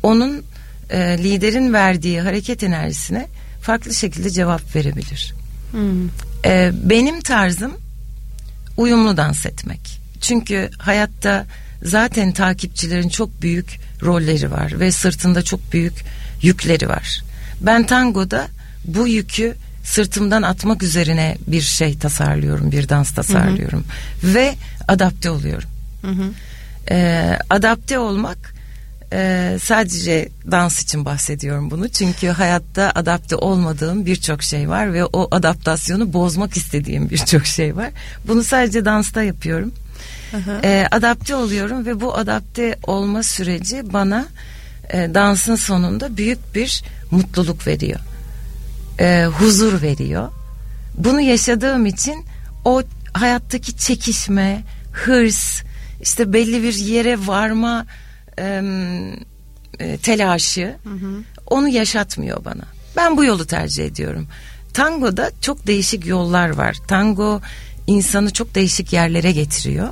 onun 0.04 0.44
e, 0.90 1.18
liderin 1.24 1.74
verdiği 1.74 2.22
hareket 2.22 2.64
enerjisine 2.64 3.28
farklı 3.62 3.94
şekilde 3.94 4.30
cevap 4.30 4.76
verebilir. 4.76 5.34
Hmm. 5.72 6.10
E, 6.46 6.72
benim 6.84 7.22
tarzım 7.22 7.74
uyumlu 8.78 9.18
dans 9.18 9.46
etmek. 9.46 10.00
Çünkü 10.22 10.70
hayatta 10.78 11.46
zaten 11.84 12.32
takipçilerin 12.32 13.10
çok 13.10 13.42
büyük 13.42 13.80
rolleri 14.02 14.52
var 14.52 14.80
ve 14.80 14.92
sırtında 14.92 15.42
çok 15.42 15.74
büyük 15.74 15.94
yükleri 16.42 16.90
var. 16.90 17.22
Ben 17.62 17.86
tangoda 17.86 18.48
bu 18.86 19.08
yükü 19.08 19.56
sırtımdan 19.84 20.42
atmak 20.42 20.84
üzerine 20.84 21.38
bir 21.48 21.62
şey 21.62 21.98
tasarlıyorum, 21.98 22.72
bir 22.72 22.90
dans 22.90 23.12
tasarlıyorum 23.12 23.86
hı 24.22 24.28
hı. 24.28 24.34
ve 24.34 24.56
adapte 24.88 25.30
oluyorum. 25.30 25.70
Hı 26.02 26.12
hı. 26.12 26.32
Ee, 26.90 27.40
adapte 27.50 28.00
olmak 28.00 28.55
e, 29.14 29.58
sadece 29.62 30.30
dans 30.52 30.82
için 30.82 31.06
bahsediyorum 31.06 31.72
bunu 31.72 31.90
çünkü 31.90 32.28
hayatta 32.28 32.92
adapte 32.96 33.36
olmadığım 33.36 34.06
birçok 34.06 34.44
şey 34.44 34.70
var 34.70 34.94
ve 34.94 35.06
o 35.06 35.28
adaptasyonu 35.32 36.14
bozmak 36.14 36.58
istediğim 36.58 37.10
birçok 37.10 37.46
şey 37.46 37.76
var. 37.76 37.90
Bunu 38.28 38.44
sadece 38.44 38.86
dansta 38.86 39.24
yapıyorum. 39.24 39.72
E, 40.64 40.88
adapte 40.92 41.36
oluyorum 41.36 41.86
ve 41.86 42.02
bu 42.02 42.16
adapte 42.18 42.76
olma 42.84 43.24
süreci 43.24 43.94
bana 43.94 44.26
e, 44.90 45.14
dansın 45.14 45.56
sonunda 45.56 46.18
büyük 46.18 46.56
bir 46.56 46.84
mutluluk 47.12 47.68
veriyor. 47.68 48.00
E, 49.00 49.26
huzur 49.26 49.82
veriyor. 49.82 50.30
Bunu 50.98 51.22
yaşadığım 51.22 51.86
için 51.86 52.26
o 52.66 52.82
hayattaki 53.14 53.78
çekişme, 53.78 54.64
hırs, 54.92 55.62
işte 56.02 56.34
belli 56.34 56.64
bir 56.64 56.74
yere 56.74 57.28
varma 57.28 57.86
e, 58.38 59.98
telaşı 59.98 60.76
hı 60.84 60.90
hı. 60.90 61.24
onu 61.48 61.70
yaşatmıyor 61.70 62.46
bana. 62.46 62.64
Ben 62.98 63.18
bu 63.18 63.26
yolu 63.26 63.46
tercih 63.46 63.86
ediyorum. 63.86 64.28
Tango'da 64.74 65.32
çok 65.42 65.68
değişik 65.68 66.06
yollar 66.06 66.50
var. 66.50 66.78
Tango 66.88 67.42
insanı 67.88 68.34
çok 68.34 68.56
değişik 68.56 68.94
yerlere 68.94 69.32
getiriyor. 69.32 69.90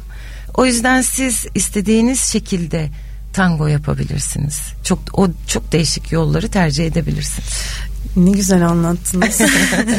O 0.54 0.66
yüzden 0.66 1.02
siz 1.02 1.46
istediğiniz 1.56 2.22
şekilde 2.22 2.90
tango 3.34 3.68
yapabilirsiniz. 3.68 4.62
Çok 4.84 5.00
o 5.14 5.28
çok 5.48 5.72
değişik 5.72 6.12
yolları 6.12 6.48
tercih 6.48 6.88
edebilirsiniz. 6.88 7.50
Ne 8.16 8.32
güzel 8.32 8.68
anlattınız. 8.68 9.42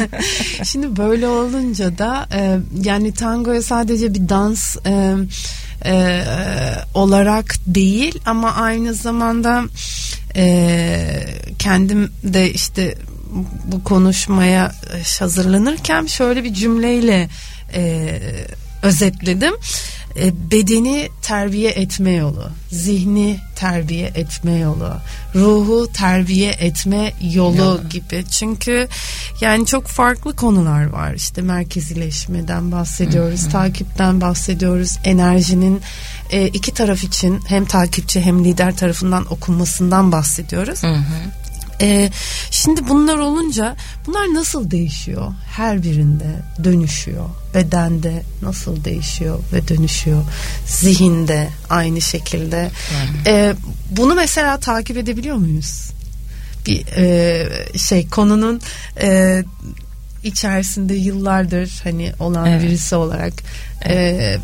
Şimdi 0.63 0.97
böyle 0.97 1.27
olunca 1.27 1.97
da 1.97 2.27
e, 2.33 2.59
yani 2.83 3.13
tangoya 3.13 3.61
sadece 3.61 4.13
bir 4.13 4.29
dans 4.29 4.77
e, 4.85 5.15
e, 5.85 6.23
olarak 6.93 7.55
değil 7.67 8.19
ama 8.25 8.53
aynı 8.53 8.93
zamanda 8.93 9.63
e, 10.35 11.27
kendim 11.59 12.11
de 12.23 12.51
işte 12.51 12.95
bu 13.65 13.83
konuşmaya 13.83 14.75
hazırlanırken 15.19 16.05
şöyle 16.05 16.43
bir 16.43 16.53
cümleyle 16.53 17.29
e, 17.73 18.19
özetledim 18.83 19.53
bedeni 20.51 21.09
terbiye 21.21 21.71
etme 21.71 22.11
yolu, 22.11 22.49
zihni 22.71 23.39
terbiye 23.55 24.11
etme 24.15 24.59
yolu, 24.59 24.93
ruhu 25.35 25.87
terbiye 25.93 26.51
etme 26.51 27.13
yolu 27.33 27.81
ya. 27.83 27.89
gibi. 27.89 28.25
Çünkü 28.29 28.87
yani 29.41 29.65
çok 29.65 29.87
farklı 29.87 30.35
konular 30.35 30.85
var. 30.85 31.13
İşte 31.13 31.41
merkezileşmeden 31.41 32.71
bahsediyoruz, 32.71 33.43
Hı-hı. 33.43 33.49
takipten 33.49 34.21
bahsediyoruz, 34.21 34.97
enerjinin 35.03 35.81
e, 36.31 36.47
iki 36.47 36.73
taraf 36.73 37.03
için 37.03 37.39
hem 37.47 37.65
takipçi 37.65 38.21
hem 38.21 38.45
lider 38.45 38.77
tarafından 38.77 39.33
okunmasından 39.33 40.11
bahsediyoruz. 40.11 40.83
Hı-hı. 40.83 41.44
Ee, 41.81 42.11
şimdi 42.51 42.87
bunlar 42.87 43.17
olunca 43.17 43.75
bunlar 44.05 44.33
nasıl 44.33 44.71
değişiyor? 44.71 45.33
Her 45.55 45.83
birinde 45.83 46.25
dönüşüyor. 46.63 47.29
Bedende 47.53 48.23
nasıl 48.41 48.83
değişiyor 48.83 49.39
ve 49.53 49.67
dönüşüyor? 49.67 50.23
Zihinde 50.65 51.49
aynı 51.69 52.01
şekilde. 52.01 52.71
Ee, 53.27 53.53
bunu 53.91 54.15
mesela 54.15 54.59
takip 54.59 54.97
edebiliyor 54.97 55.35
muyuz? 55.35 55.91
Bir 56.67 56.87
e, 56.97 57.47
şey 57.77 58.07
konunun 58.09 58.61
e, 59.01 59.43
içerisinde 60.23 60.93
yıllardır 60.93 61.81
hani 61.83 62.13
olan 62.19 62.45
evet. 62.45 62.63
birisi 62.63 62.95
olarak 62.95 63.33
e, 63.85 64.37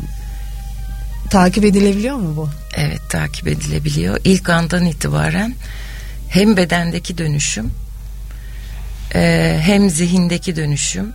takip 1.30 1.64
edilebiliyor 1.64 2.16
mu 2.16 2.36
bu? 2.36 2.48
Evet 2.76 3.00
takip 3.10 3.48
edilebiliyor. 3.48 4.20
İlk 4.24 4.48
andan 4.48 4.86
itibaren 4.86 5.54
hem 6.32 6.56
bedendeki 6.56 7.18
dönüşüm 7.18 7.70
e, 9.14 9.58
hem 9.62 9.90
zihindeki 9.90 10.56
dönüşüm 10.56 11.12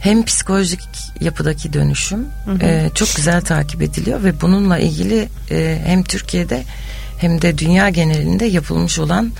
hem 0.00 0.24
psikolojik 0.24 0.80
yapıdaki 1.20 1.72
dönüşüm 1.72 2.26
hı 2.44 2.50
hı. 2.52 2.66
E, 2.66 2.90
çok 2.94 3.16
güzel 3.16 3.40
takip 3.40 3.82
ediliyor 3.82 4.24
ve 4.24 4.40
bununla 4.40 4.78
ilgili 4.78 5.28
e, 5.50 5.82
hem 5.86 6.02
Türkiye'de 6.02 6.62
hem 7.18 7.42
de 7.42 7.58
dünya 7.58 7.88
genelinde 7.88 8.44
yapılmış 8.44 8.98
olan 8.98 9.32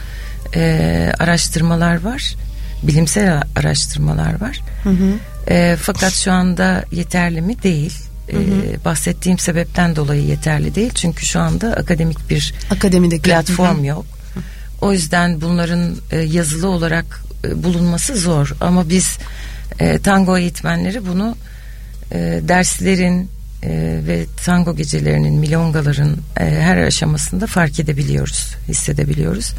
e, 0.55 1.13
araştırmalar 1.19 2.03
var 2.03 2.35
bilimsel 2.83 3.43
araştırmalar 3.57 4.41
var 4.41 4.61
hı 4.83 4.91
hı. 4.91 5.15
E, 5.49 5.77
fakat 5.81 6.13
şu 6.13 6.33
anda 6.33 6.85
yeterli 6.93 7.41
mi 7.41 7.63
değil 7.63 7.93
Hı 8.31 8.37
hı. 8.37 8.41
E, 8.41 8.85
bahsettiğim 8.85 9.39
sebepten 9.39 9.97
dolayı 9.97 10.23
yeterli 10.25 10.75
değil 10.75 10.91
çünkü 10.95 11.27
şu 11.27 11.41
anda 11.41 11.73
akademik 11.73 12.31
bir 12.31 12.55
Akademideki. 12.71 13.23
platform 13.23 13.77
hı 13.77 13.81
hı. 13.83 13.87
yok 13.87 14.22
o 14.83 14.92
yüzden 14.92 15.40
bunların 15.40 15.97
e, 16.11 16.18
yazılı 16.18 16.68
olarak 16.68 17.23
e, 17.45 17.62
bulunması 17.62 18.16
zor. 18.16 18.53
Ama 18.61 18.88
biz 18.88 19.18
e, 19.79 19.99
tango 19.99 20.38
eğitmenleri 20.38 21.07
bunu 21.07 21.37
e, 22.12 22.40
derslerin 22.42 23.31
e, 23.62 24.01
ve 24.07 24.27
tango 24.45 24.77
gecelerinin, 24.77 25.35
milongaların 25.35 26.16
e, 26.40 26.45
her 26.45 26.77
aşamasında 26.77 27.47
fark 27.47 27.81
edebiliyoruz, 27.81 28.55
hissedebiliyoruz. 28.68 29.53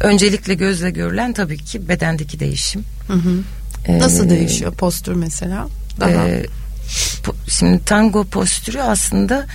Öncelikle 0.00 0.54
gözle 0.54 0.90
görülen 0.90 1.32
tabii 1.32 1.58
ki 1.58 1.88
bedendeki 1.88 2.40
değişim. 2.40 2.84
Hı 3.06 3.12
hı. 3.12 3.40
E, 3.86 3.98
Nasıl 3.98 4.26
ee, 4.26 4.30
değişiyor 4.30 4.72
postür 4.72 5.12
mesela? 5.12 5.68
Daha. 6.00 6.10
E, 6.10 6.46
şimdi 7.48 7.84
tango 7.84 8.24
postürü 8.24 8.80
aslında 8.80 9.46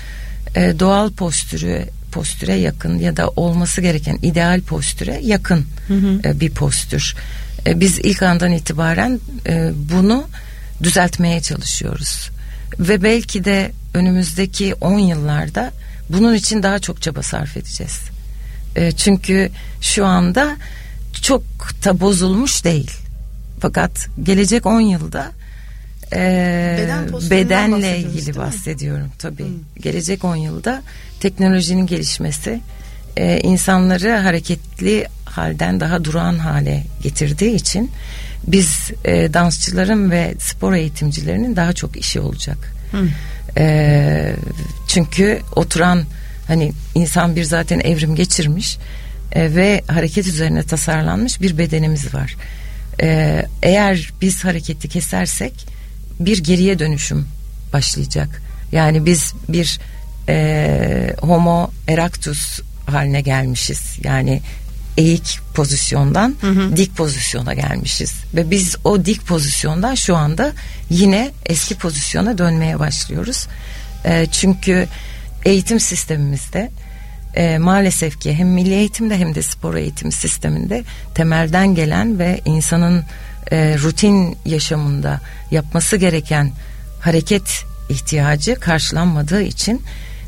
e, 0.56 0.80
doğal 0.80 1.12
postürü 1.12 1.86
postüre 2.12 2.56
yakın 2.56 3.00
ya 3.00 3.18
da 3.18 3.30
olması 3.30 3.82
gereken 3.82 4.20
ideal 4.22 4.62
postüre 4.62 5.20
yakın 5.24 5.66
hı 5.88 5.94
hı. 5.94 6.22
E, 6.26 6.40
bir 6.40 6.52
postür. 6.52 7.16
E, 7.66 7.80
biz 7.80 8.00
ilk 8.00 8.24
andan 8.24 8.52
itibaren 8.52 9.20
e, 9.48 9.72
bunu 9.94 10.28
düzeltmeye 10.84 11.42
çalışıyoruz. 11.42 12.30
Ve 12.80 13.04
belki 13.04 13.46
de 13.46 13.72
önümüzdeki 13.94 14.74
10 14.74 15.00
yıllarda 15.00 15.72
bunun 16.10 16.36
için 16.36 16.64
daha 16.64 16.80
çok 16.80 17.02
çaba 17.02 17.22
sarf 17.22 17.58
edeceğiz. 17.58 18.00
Çünkü 18.98 19.50
şu 19.82 20.06
anda 20.06 20.58
çok 21.22 21.44
da 21.86 22.00
bozulmuş 22.00 22.66
değil. 22.66 22.92
Fakat 23.60 24.08
gelecek 24.24 24.66
10 24.66 24.82
yılda 24.82 25.32
e, 26.14 26.78
Beden 26.82 27.08
bedenle 27.30 27.98
ilgili 27.98 28.36
bahsediyorum 28.36 29.12
tabii. 29.20 29.48
Gelecek 29.80 30.24
10 30.24 30.36
yılda 30.36 30.82
teknolojinin 31.20 31.86
gelişmesi 31.86 32.62
e, 33.18 33.40
insanları 33.40 34.16
hareketli 34.16 35.08
halden 35.26 35.80
daha 35.80 36.04
duran 36.04 36.38
hale 36.38 36.84
getirdiği 37.04 37.56
için 37.56 37.92
biz 38.48 38.92
e, 39.06 39.34
dansçıların 39.34 40.12
ve 40.12 40.34
spor 40.40 40.74
eğitimcilerinin 40.74 41.56
daha 41.56 41.74
çok 41.74 41.98
işi 41.98 42.20
olacak. 42.20 42.74
E, 43.58 44.36
çünkü 44.88 45.40
oturan 45.56 46.04
hani 46.48 46.72
insan 46.96 47.36
bir 47.36 47.44
zaten 47.44 47.80
evrim 47.80 48.16
geçirmiş 48.16 48.78
e, 49.32 49.56
ve 49.56 49.82
hareket 49.88 50.28
üzerine 50.28 50.64
tasarlanmış 50.64 51.42
bir 51.42 51.58
bedenimiz 51.58 52.14
var. 52.14 52.36
E, 53.02 53.46
eğer 53.64 54.14
biz 54.22 54.46
hareketi 54.46 54.90
kesersek 54.90 55.79
bir 56.20 56.44
geriye 56.44 56.80
dönüşüm 56.80 57.28
başlayacak. 57.74 58.42
Yani 58.72 59.06
biz 59.06 59.34
bir 59.50 59.80
e, 60.30 61.16
homo 61.22 61.72
erectus 61.88 62.60
haline 62.86 63.22
gelmişiz. 63.22 63.98
Yani 64.04 64.42
eğik 64.98 65.40
pozisyondan 65.54 66.36
hı 66.42 66.48
hı. 66.48 66.78
dik 66.78 66.98
pozisyona 66.98 67.54
gelmişiz 67.54 68.14
ve 68.36 68.52
biz 68.52 68.76
o 68.84 69.06
dik 69.06 69.28
pozisyondan 69.28 69.96
şu 69.96 70.16
anda 70.16 70.54
yine 70.90 71.32
eski 71.46 71.76
pozisyona 71.76 72.38
dönmeye 72.38 72.80
başlıyoruz. 72.80 73.48
E, 74.06 74.26
çünkü 74.32 74.88
eğitim 75.46 75.80
sistemimizde 75.80 76.72
e, 77.36 77.58
maalesef 77.58 78.20
ki 78.20 78.34
hem 78.34 78.48
milli 78.48 78.74
eğitimde 78.74 79.18
hem 79.18 79.36
de 79.36 79.42
spor 79.42 79.76
eğitim 79.76 80.12
sisteminde 80.12 80.84
temelden 81.16 81.76
gelen 81.76 82.20
ve 82.20 82.42
insanın 82.46 83.04
e, 83.52 83.78
rutin 83.78 84.38
yaşamında 84.46 85.22
yapması 85.52 85.98
gereken 85.98 86.52
hareket 87.00 87.64
ihtiyacı 87.90 88.56
karşılanmadığı 88.56 89.42
için 89.42 89.82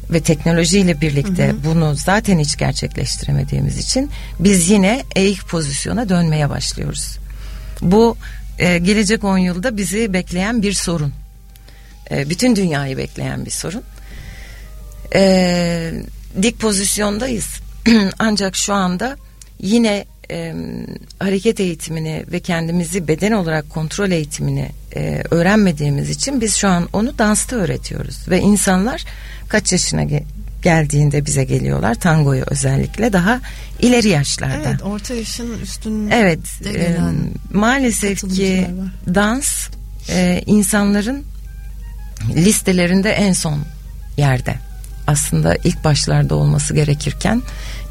ve 0.10 0.22
teknolojiyle 0.22 1.02
birlikte 1.02 1.48
hı 1.48 1.52
hı. 1.52 1.64
bunu 1.66 1.96
zaten 1.96 2.40
hiç 2.40 2.58
gerçekleştiremediğimiz 2.58 3.78
için 3.78 4.10
biz 4.40 4.70
yine 4.70 5.04
eğik 5.16 5.48
pozisyona 5.48 6.10
dönmeye 6.10 6.50
başlıyoruz. 6.50 7.18
Bu 7.82 8.18
e, 8.60 8.78
gelecek 8.78 9.24
10 9.24 9.38
yılda 9.38 9.78
bizi 9.78 10.14
bekleyen 10.14 10.62
bir 10.62 10.74
sorun. 10.74 11.14
E, 12.12 12.30
bütün 12.30 12.56
dünyayı 12.56 12.98
bekleyen 12.98 13.46
bir 13.46 13.52
sorun. 13.52 13.84
E, 15.16 15.94
dik 16.42 16.60
pozisyondayız. 16.60 17.48
Ancak 18.20 18.56
şu 18.56 18.74
anda 18.74 19.18
yine 19.60 20.06
e, 20.32 20.54
hareket 21.20 21.60
eğitimini 21.60 22.24
ve 22.32 22.40
kendimizi 22.40 23.08
beden 23.08 23.32
olarak 23.32 23.70
kontrol 23.70 24.12
eğitimini 24.12 24.70
e, 24.96 25.24
öğrenmediğimiz 25.32 26.10
için 26.10 26.42
biz 26.42 26.56
şu 26.56 26.68
an 26.68 26.90
onu 26.94 27.18
dansta 27.18 27.56
öğretiyoruz 27.56 28.28
ve 28.30 28.40
insanlar 28.40 29.04
kaç 29.48 29.72
yaşına 29.72 30.04
ge- 30.04 30.24
geldiğinde 30.62 31.26
bize 31.26 31.44
geliyorlar 31.44 31.96
tangoyu 31.96 32.44
özellikle 32.48 33.14
daha 33.14 33.40
ileri 33.80 34.08
yaşlarda. 34.08 34.70
Evet 34.70 34.82
orta 34.84 35.14
yaşın 35.14 35.60
üstünde 35.60 36.16
Evet 36.16 36.40
e, 36.76 36.98
maalesef 37.54 38.20
ki 38.30 38.68
var. 38.78 39.16
dans 39.16 39.68
e, 40.10 40.44
insanların 40.46 41.24
listelerinde 42.36 43.10
en 43.12 43.34
son 43.34 43.60
yerde 44.18 44.56
aslında 45.08 45.56
ilk 45.56 45.84
başlarda 45.84 46.36
olması 46.36 46.74
gerekirken 46.74 47.42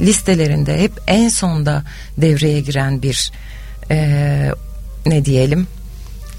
listelerinde 0.00 0.80
hep 0.80 0.92
en 1.06 1.28
sonda 1.28 1.82
devreye 2.16 2.60
giren 2.60 3.02
bir 3.02 3.32
e, 3.90 4.50
ne 5.06 5.24
diyelim 5.24 5.66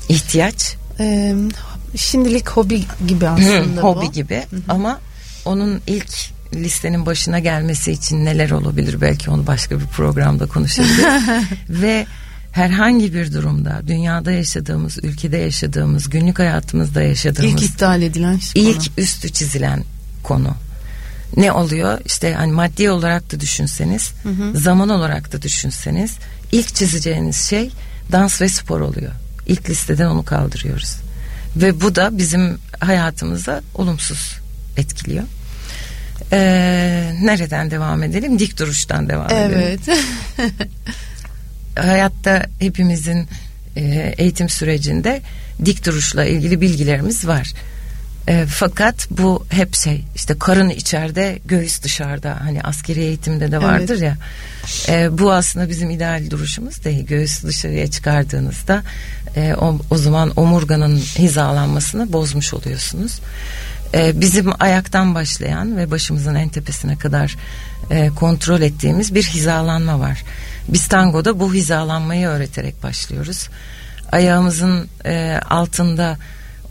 ihtiyaç. 0.09 0.75
Ee, 0.99 1.35
şimdilik 1.95 2.49
hobi 2.49 2.83
gibi 3.07 3.27
aslında 3.27 3.81
hobi 3.81 4.05
bu. 4.05 4.11
gibi 4.11 4.43
Hı-hı. 4.49 4.61
ama 4.69 4.99
onun 5.45 5.81
ilk 5.87 6.13
listenin 6.53 7.05
başına 7.05 7.39
gelmesi 7.39 7.91
için 7.91 8.25
neler 8.25 8.51
olabilir 8.51 9.01
belki 9.01 9.31
onu 9.31 9.47
başka 9.47 9.79
bir 9.79 9.85
programda 9.85 10.45
konuşabiliriz. 10.45 11.23
Ve 11.69 12.05
herhangi 12.51 13.13
bir 13.13 13.33
durumda 13.33 13.81
dünyada 13.87 14.31
yaşadığımız, 14.31 14.97
ülkede 15.03 15.37
yaşadığımız, 15.37 16.09
günlük 16.09 16.39
hayatımızda 16.39 17.01
yaşadığımız 17.01 17.51
ilk 17.51 17.63
iptal 17.63 18.01
edilen 18.01 18.37
şey 18.37 18.69
ilk 18.69 18.91
üstü 18.97 19.29
çizilen 19.29 19.83
konu. 20.23 20.55
Ne 21.37 21.51
oluyor? 21.51 21.99
İşte 22.05 22.33
hani 22.33 22.51
maddi 22.51 22.89
olarak 22.89 23.31
da 23.31 23.39
düşünseniz, 23.39 24.13
hı 24.23 24.29
hı. 24.29 24.59
zaman 24.59 24.89
olarak 24.89 25.33
da 25.33 25.41
düşünseniz 25.41 26.17
ilk 26.51 26.75
çizeceğiniz 26.75 27.35
şey 27.35 27.69
dans 28.11 28.41
ve 28.41 28.49
spor 28.49 28.81
oluyor. 28.81 29.11
İlk 29.47 29.69
listeden 29.69 30.05
onu 30.05 30.25
kaldırıyoruz. 30.25 30.95
Ve 31.55 31.81
bu 31.81 31.95
da 31.95 32.17
bizim 32.17 32.57
hayatımıza 32.79 33.61
olumsuz 33.75 34.35
etkiliyor. 34.77 35.23
Ee, 36.31 37.13
nereden 37.21 37.71
devam 37.71 38.03
edelim? 38.03 38.39
Dik 38.39 38.59
duruştan 38.59 39.09
devam 39.09 39.27
evet. 39.31 39.79
edelim. 39.89 39.97
Evet. 40.37 40.51
Hayatta 41.75 42.45
hepimizin 42.59 43.27
e, 43.75 44.13
eğitim 44.17 44.49
sürecinde 44.49 45.21
dik 45.65 45.85
duruşla 45.85 46.25
ilgili 46.25 46.61
bilgilerimiz 46.61 47.27
var. 47.27 47.53
E, 48.27 48.45
fakat 48.49 49.07
bu 49.11 49.45
hep 49.49 49.75
şey 49.75 50.05
işte 50.15 50.39
karın 50.39 50.69
içeride 50.69 51.39
göğüs 51.45 51.83
dışarıda. 51.83 52.37
Hani 52.41 52.61
askeri 52.61 52.99
eğitimde 52.99 53.51
de 53.51 53.61
vardır 53.61 54.01
evet. 54.01 54.01
ya. 54.01 54.17
E, 54.95 55.17
bu 55.17 55.33
aslında 55.33 55.69
bizim 55.69 55.89
ideal 55.89 56.29
duruşumuz 56.29 56.83
değil. 56.83 57.05
Göğüs 57.05 57.43
dışarıya 57.43 57.87
çıkardığınızda 57.91 58.83
e, 59.35 59.53
o, 59.53 59.79
o 59.89 59.97
zaman 59.97 60.31
omurganın 60.35 60.97
hizalanmasını 60.97 62.13
bozmuş 62.13 62.53
oluyorsunuz. 62.53 63.19
E, 63.93 64.21
bizim 64.21 64.51
ayaktan 64.59 65.15
başlayan 65.15 65.77
ve 65.77 65.91
başımızın 65.91 66.35
en 66.35 66.49
tepesine 66.49 66.97
kadar 66.97 67.37
e, 67.91 68.09
kontrol 68.09 68.61
ettiğimiz 68.61 69.15
bir 69.15 69.23
hizalanma 69.23 69.99
var. 69.99 70.23
Biz 70.67 70.87
tangoda 70.87 71.39
bu 71.39 71.53
hizalanmayı 71.53 72.27
öğreterek 72.27 72.83
başlıyoruz. 72.83 73.49
Ayağımızın 74.11 74.87
e, 75.05 75.39
altında 75.49 76.17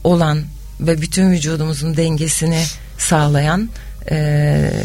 olan 0.05 0.43
ve 0.81 1.01
bütün 1.01 1.31
vücudumuzun 1.31 1.97
dengesini 1.97 2.65
sağlayan 2.99 3.69
e, 4.11 4.17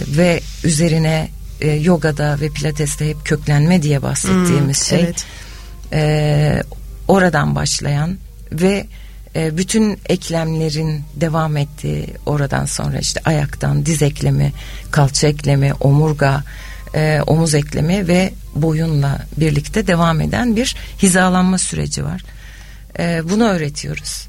ve 0.08 0.42
üzerine 0.64 1.30
e, 1.62 1.72
yogada 1.72 2.38
ve 2.42 2.50
pilateste 2.50 3.10
hep 3.10 3.26
köklenme 3.26 3.82
diye 3.82 4.02
bahsettiğimiz 4.02 4.80
hmm, 4.80 4.86
şey 4.86 5.04
evet. 5.04 5.26
e, 5.94 6.64
oradan 7.08 7.56
başlayan 7.56 8.18
ve 8.52 8.86
e, 9.36 9.58
bütün 9.58 10.00
eklemlerin 10.10 11.04
devam 11.16 11.58
ettiği 11.58 12.08
oradan 12.26 12.66
sonra 12.66 13.00
işte 13.00 13.22
ayaktan 13.26 13.86
diz 13.86 14.02
eklemi, 14.02 14.54
kalça 14.92 15.28
eklemi, 15.28 15.74
omurga, 15.74 16.44
e, 16.94 17.22
omuz 17.28 17.56
eklemi 17.56 18.08
ve 18.08 18.34
boyunla 18.56 19.20
birlikte 19.38 19.88
devam 19.88 20.22
eden 20.22 20.56
bir 20.56 20.76
hizalanma 21.02 21.58
süreci 21.58 22.06
var. 22.06 22.24
E, 23.00 23.22
bunu 23.30 23.44
öğretiyoruz. 23.44 24.28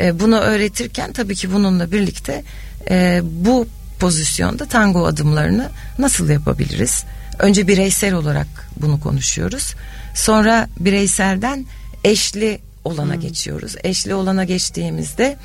E, 0.00 0.20
bunu 0.20 0.36
öğretirken 0.36 1.12
tabii 1.12 1.34
ki 1.34 1.52
bununla 1.52 1.92
birlikte 1.92 2.42
e, 2.90 3.20
bu 3.24 3.66
pozisyonda 3.98 4.66
tango 4.66 5.06
adımlarını 5.06 5.70
nasıl 5.98 6.28
yapabiliriz? 6.28 7.04
Önce 7.38 7.68
bireysel 7.68 8.14
olarak 8.14 8.46
bunu 8.76 9.00
konuşuyoruz. 9.00 9.74
Sonra 10.14 10.68
bireyselden 10.80 11.66
eşli 12.04 12.60
olana 12.84 13.14
hmm. 13.14 13.20
geçiyoruz. 13.20 13.74
Eşli 13.84 14.14
olana 14.14 14.44
geçtiğimizde 14.44 15.36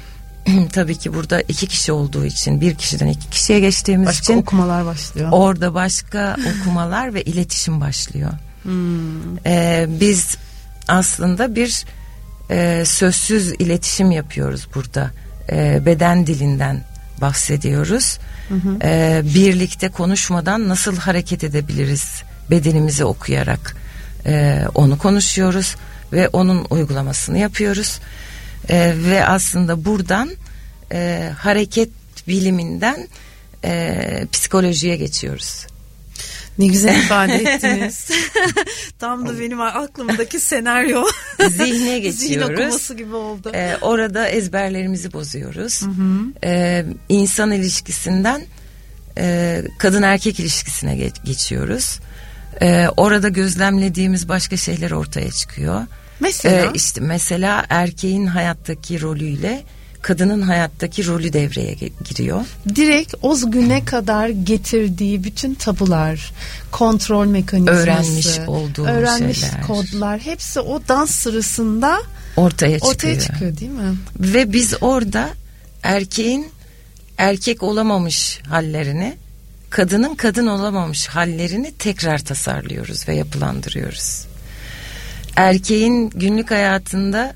tabii 0.74 0.96
ki 0.96 1.14
burada 1.14 1.42
iki 1.42 1.68
kişi 1.68 1.92
olduğu 1.92 2.26
için 2.26 2.62
bir 2.62 2.76
kişiden 2.76 3.08
iki 3.08 3.30
kişiye 3.30 3.60
geçtiğimiz 3.60 4.08
başka 4.08 4.34
için 4.34 4.42
okumalar 4.42 4.86
başlıyor. 4.86 5.30
Orada 5.32 5.74
başka 5.74 6.38
okumalar 6.62 7.14
ve 7.14 7.24
iletişim 7.24 7.82
başlıyor. 7.82 8.32
Hmm. 8.64 9.38
Ee, 9.46 9.86
biz 9.90 10.38
aslında 10.88 11.56
bir 11.56 11.86
e, 12.54 12.86
sözsüz 12.86 13.54
iletişim 13.60 14.12
yapıyoruz 14.12 14.68
burada. 14.76 15.12
E, 15.52 15.86
beden 15.86 16.28
dilinden 16.28 16.84
bahsediyoruz. 17.22 18.20
Hı 18.50 18.56
hı. 18.56 18.78
E, 18.84 19.22
birlikte 19.24 19.90
konuşmadan 19.90 20.70
nasıl 20.70 20.98
hareket 20.98 21.44
edebiliriz 21.44 22.24
bedenimizi 22.52 23.06
okuyarak 23.06 23.76
e, 24.26 24.64
onu 24.76 24.98
konuşuyoruz 24.98 25.76
ve 26.14 26.28
onun 26.28 26.66
uygulamasını 26.70 27.38
yapıyoruz. 27.38 28.00
E, 28.70 28.94
ve 28.98 29.26
aslında 29.26 29.86
buradan 29.86 30.30
e, 30.92 31.32
hareket 31.38 31.90
biliminden 32.28 33.08
e, 33.66 34.28
psikolojiye 34.32 34.96
geçiyoruz. 34.96 35.68
Ne 36.60 36.68
güzel 36.68 37.00
ifade 37.04 37.34
ettiniz. 37.34 38.10
Tam 39.00 39.28
da 39.28 39.40
benim 39.40 39.62
aklımdaki 39.62 40.40
senaryo. 40.40 41.04
Zihne 41.50 42.00
geçiyoruz. 42.00 42.20
Zihin 42.20 42.42
okuması 42.42 42.94
gibi 42.94 43.16
oldu. 43.16 43.52
Ee, 43.56 43.78
orada 43.82 44.28
ezberlerimizi 44.28 45.14
bozuyoruz. 45.14 45.82
Hı 45.82 45.86
hı. 45.86 46.20
Ee, 46.44 46.86
insan 47.10 47.52
ilişkisinden 47.52 48.42
e, 49.18 49.62
kadın 49.78 50.02
erkek 50.02 50.40
ilişkisine 50.40 50.96
geç, 50.96 51.16
geçiyoruz. 51.24 52.00
Ee, 52.62 52.88
orada 52.98 53.30
gözlemlediğimiz 53.30 54.30
başka 54.30 54.58
şeyler 54.58 54.92
ortaya 54.92 55.32
çıkıyor. 55.32 55.82
Mesela? 56.20 56.66
Ee, 56.66 56.72
işte 56.74 57.02
mesela 57.02 57.66
erkeğin 57.70 58.26
hayattaki 58.26 59.02
rolüyle 59.02 59.64
kadının 60.04 60.42
hayattaki 60.42 61.08
rolü 61.08 61.34
devreye 61.34 61.74
giriyor. 62.10 62.46
Direkt 62.76 63.16
o 63.22 63.52
güne 63.52 63.86
kadar 63.86 64.30
getirdiği 64.30 65.24
bütün 65.24 65.54
tabular, 65.54 66.34
kontrol 66.72 67.26
mekanizması, 67.26 67.82
öğrenmiş 67.82 68.40
olduğu 68.48 68.86
öğrenmiş 68.86 69.40
şeyler. 69.40 69.62
kodlar 69.68 70.20
hepsi 70.20 70.60
o 70.60 70.82
dans 70.88 71.12
sırasında 71.12 72.02
ortaya 72.38 72.80
çıkıyor. 72.80 72.94
Ortaya 72.94 73.20
çıkıyor 73.20 73.58
değil 73.58 73.72
mi? 73.72 73.96
Ve 74.20 74.54
biz 74.54 74.74
orada 74.82 75.30
erkeğin 75.84 76.48
erkek 77.18 77.64
olamamış 77.64 78.42
hallerini, 78.50 79.14
kadının 79.70 80.16
kadın 80.16 80.48
olamamış 80.48 81.08
hallerini 81.08 81.74
tekrar 81.80 82.20
tasarlıyoruz 82.20 83.08
ve 83.08 83.16
yapılandırıyoruz. 83.16 84.26
Erkeğin 85.36 86.10
günlük 86.10 86.52
hayatında 86.52 87.34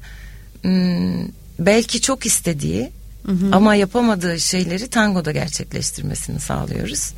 hmm, 0.61 1.36
belki 1.59 2.01
çok 2.01 2.25
istediği 2.25 2.91
hı 3.25 3.31
hı. 3.31 3.49
ama 3.51 3.75
yapamadığı 3.75 4.39
şeyleri 4.39 4.87
tangoda 4.87 5.31
gerçekleştirmesini 5.31 6.39
sağlıyoruz. 6.39 7.13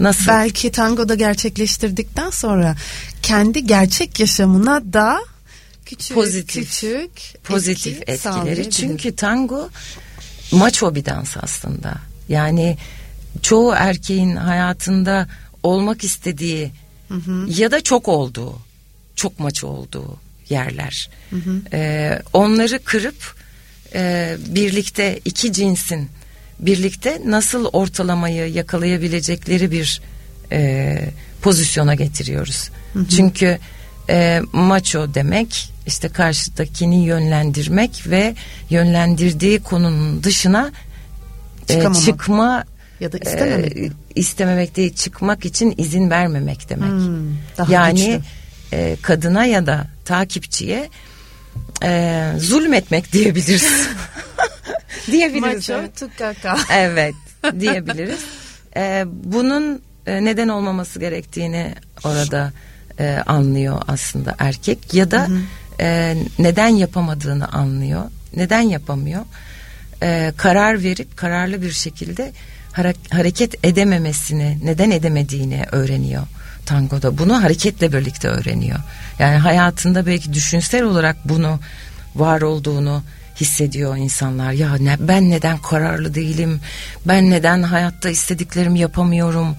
Nasıl? 0.00 0.26
Belki 0.28 0.72
tangoda 0.72 1.14
gerçekleştirdikten 1.14 2.30
sonra 2.30 2.76
kendi 3.22 3.66
gerçek 3.66 4.20
yaşamına 4.20 4.92
da 4.92 5.18
küçük 5.86 6.14
Pozitif. 6.14 6.70
küçük 6.70 7.44
pozitif 7.44 7.96
etki 7.96 8.12
etkileri. 8.12 8.70
Çünkü 8.70 9.16
tango 9.16 9.68
maço 10.52 10.94
bir 10.94 11.04
dans 11.04 11.36
aslında. 11.42 11.94
Yani 12.28 12.76
çoğu 13.42 13.72
erkeğin 13.76 14.36
hayatında 14.36 15.28
olmak 15.62 16.04
istediği 16.04 16.72
ya 17.48 17.70
da 17.70 17.80
çok 17.80 18.08
olduğu, 18.08 18.58
çok 19.16 19.40
maço 19.40 19.68
olduğu 19.68 20.16
yerler. 20.48 21.10
Ee, 21.72 22.22
onları 22.32 22.84
kırıp 22.84 23.36
e, 23.96 24.36
birlikte 24.48 25.20
iki 25.24 25.52
cinsin 25.52 26.08
birlikte 26.58 27.22
nasıl 27.24 27.64
ortalamayı 27.64 28.52
yakalayabilecekleri 28.52 29.70
bir 29.70 30.02
e, 30.52 30.98
pozisyona 31.42 31.94
getiriyoruz. 31.94 32.70
Çünkü 33.16 33.58
e, 34.10 34.40
maço 34.52 35.14
demek 35.14 35.72
işte 35.86 36.08
karşıdakini 36.08 37.04
yönlendirmek 37.04 38.04
ve 38.06 38.34
yönlendirdiği 38.70 39.58
konunun 39.58 40.22
dışına 40.22 40.72
e, 41.70 41.82
çıkma 42.04 42.64
ya 43.00 43.12
da 43.12 43.18
istememek. 43.18 43.76
e, 43.76 43.90
istememek 44.14 44.76
değil 44.76 44.94
çıkmak 44.94 45.44
için 45.44 45.74
izin 45.78 46.10
vermemek 46.10 46.68
demek. 46.68 46.90
Hmm, 46.90 47.36
daha 47.58 47.72
yani 47.72 48.06
güçlü. 48.06 48.20
e, 48.72 48.96
kadına 49.02 49.46
ya 49.46 49.66
da 49.66 49.86
takipçiye 50.04 50.88
e, 51.82 52.32
zulmetmek 52.38 53.12
diyebiliriz. 53.12 53.88
diyebiliriz. 55.10 55.68
Maço 55.68 55.88
tukaka. 55.98 56.58
Evet 56.72 57.14
diyebiliriz. 57.60 58.20
Ee, 58.76 59.04
bunun 59.08 59.82
e, 60.06 60.24
neden 60.24 60.48
olmaması 60.48 60.98
gerektiğini 60.98 61.74
orada 62.04 62.52
e, 62.98 63.22
anlıyor 63.26 63.82
aslında 63.88 64.34
erkek 64.38 64.94
ya 64.94 65.10
da 65.10 65.28
e, 65.80 66.16
neden 66.38 66.68
yapamadığını 66.68 67.48
anlıyor. 67.48 68.02
Neden 68.36 68.60
yapamıyor? 68.60 69.22
E, 70.02 70.32
karar 70.36 70.82
verip 70.82 71.16
kararlı 71.16 71.62
bir 71.62 71.72
şekilde 71.72 72.32
hareket 73.10 73.64
edememesini, 73.64 74.58
neden 74.64 74.90
edemediğini 74.90 75.64
öğreniyor 75.72 76.22
tangoda. 76.66 77.18
Bunu 77.18 77.42
hareketle 77.42 77.92
birlikte 77.92 78.28
öğreniyor. 78.28 78.78
Yani 79.18 79.36
hayatında 79.36 80.06
belki 80.06 80.32
düşünsel 80.32 80.82
olarak 80.82 81.16
bunu 81.24 81.60
var 82.16 82.42
olduğunu 82.42 83.02
hissediyor 83.40 83.96
insanlar. 83.96 84.52
Ya 84.52 84.74
ne, 84.74 84.96
ben 85.00 85.30
neden 85.30 85.58
kararlı 85.58 86.14
değilim? 86.14 86.60
Ben 87.06 87.30
neden 87.30 87.62
hayatta 87.62 88.10
istediklerimi 88.10 88.78
yapamıyorum? 88.78 89.56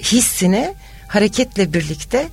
Hissini 0.00 0.74
hareketle 1.08 1.72
birlikte 1.72 2.28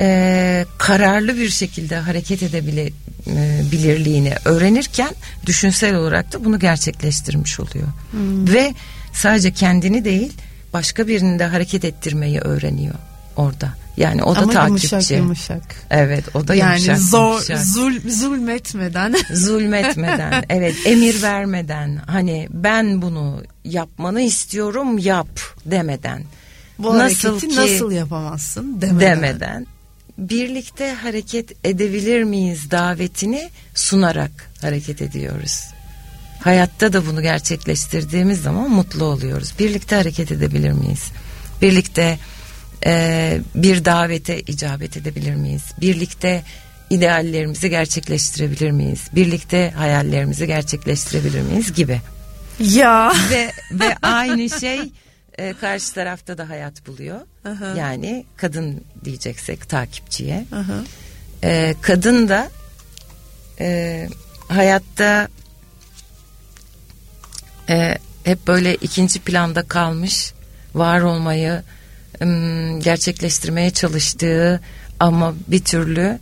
e, 0.00 0.66
kararlı 0.78 1.36
bir 1.36 1.50
şekilde 1.50 1.96
hareket 1.96 2.42
edebilirliğini 2.42 4.34
öğrenirken 4.44 5.14
düşünsel 5.46 5.94
olarak 5.94 6.32
da 6.32 6.44
bunu 6.44 6.58
gerçekleştirmiş 6.58 7.60
oluyor. 7.60 7.88
Ve 8.52 8.74
sadece 9.12 9.52
kendini 9.52 10.04
değil 10.04 10.32
başka 10.72 11.06
birini 11.06 11.38
de 11.38 11.44
hareket 11.44 11.84
ettirmeyi 11.84 12.40
öğreniyor 12.40 12.94
orada. 13.36 13.68
Yani 13.96 14.22
o 14.22 14.34
da 14.34 14.38
Ama 14.38 14.52
takipçi. 14.52 14.86
yumuşak 14.94 15.10
yumuşak. 15.18 15.62
Evet 15.90 16.24
o 16.36 16.48
da 16.48 16.54
Yani 16.54 16.70
yumuşak. 16.74 16.98
zor 16.98 17.30
yumuşak. 17.32 17.60
zul, 17.64 17.92
zulmetmeden. 18.10 19.14
zulmetmeden 19.34 20.44
evet 20.48 20.74
emir 20.86 21.22
vermeden 21.22 21.96
hani 22.06 22.48
ben 22.50 23.02
bunu 23.02 23.42
yapmanı 23.64 24.20
istiyorum 24.20 24.98
yap 24.98 25.40
demeden 25.66 26.22
Bu 26.78 26.98
Nasıl 26.98 27.28
hareketi 27.28 27.48
ki- 27.48 27.56
nasıl 27.56 27.90
yapamazsın 27.92 28.80
demeden. 28.80 29.00
demeden 29.00 29.66
birlikte 30.18 30.92
hareket 30.92 31.66
edebilir 31.66 32.22
miyiz 32.22 32.70
davetini 32.70 33.50
sunarak 33.74 34.50
hareket 34.60 35.02
ediyoruz. 35.02 35.60
Hayatta 36.40 36.92
da 36.92 37.06
bunu 37.06 37.22
gerçekleştirdiğimiz 37.22 38.42
zaman 38.42 38.70
mutlu 38.70 39.04
oluyoruz. 39.04 39.54
Birlikte 39.58 39.96
hareket 39.96 40.32
edebilir 40.32 40.72
miyiz? 40.72 41.04
Birlikte 41.62 42.18
e, 42.84 43.40
bir 43.54 43.84
davete 43.84 44.40
icabet 44.40 44.96
edebilir 44.96 45.34
miyiz? 45.34 45.62
Birlikte 45.80 46.42
ideallerimizi 46.90 47.70
gerçekleştirebilir 47.70 48.70
miyiz? 48.70 49.00
Birlikte 49.14 49.70
hayallerimizi 49.76 50.46
gerçekleştirebilir 50.46 51.42
miyiz 51.42 51.72
gibi. 51.72 52.00
Ya. 52.58 53.12
ve 53.30 53.52
ve 53.70 53.96
aynı 54.02 54.50
şey 54.50 54.80
e, 55.38 55.52
karşı 55.52 55.94
tarafta 55.94 56.38
da 56.38 56.48
hayat 56.48 56.86
buluyor. 56.86 57.20
Aha. 57.44 57.74
Yani 57.78 58.24
kadın 58.36 58.84
diyeceksek 59.04 59.68
takipçiye. 59.68 60.44
Aha. 60.52 60.84
E, 61.44 61.74
kadın 61.82 62.28
da 62.28 62.50
e, 63.60 64.08
hayatta 64.48 65.28
e, 67.68 67.98
hep 68.24 68.46
böyle 68.46 68.74
ikinci 68.74 69.20
planda 69.20 69.62
kalmış 69.62 70.32
var 70.74 71.00
olmayı 71.00 71.62
gerçekleştirmeye 72.78 73.70
çalıştığı 73.70 74.60
ama 75.00 75.34
bir 75.48 75.64
türlü 75.64 76.18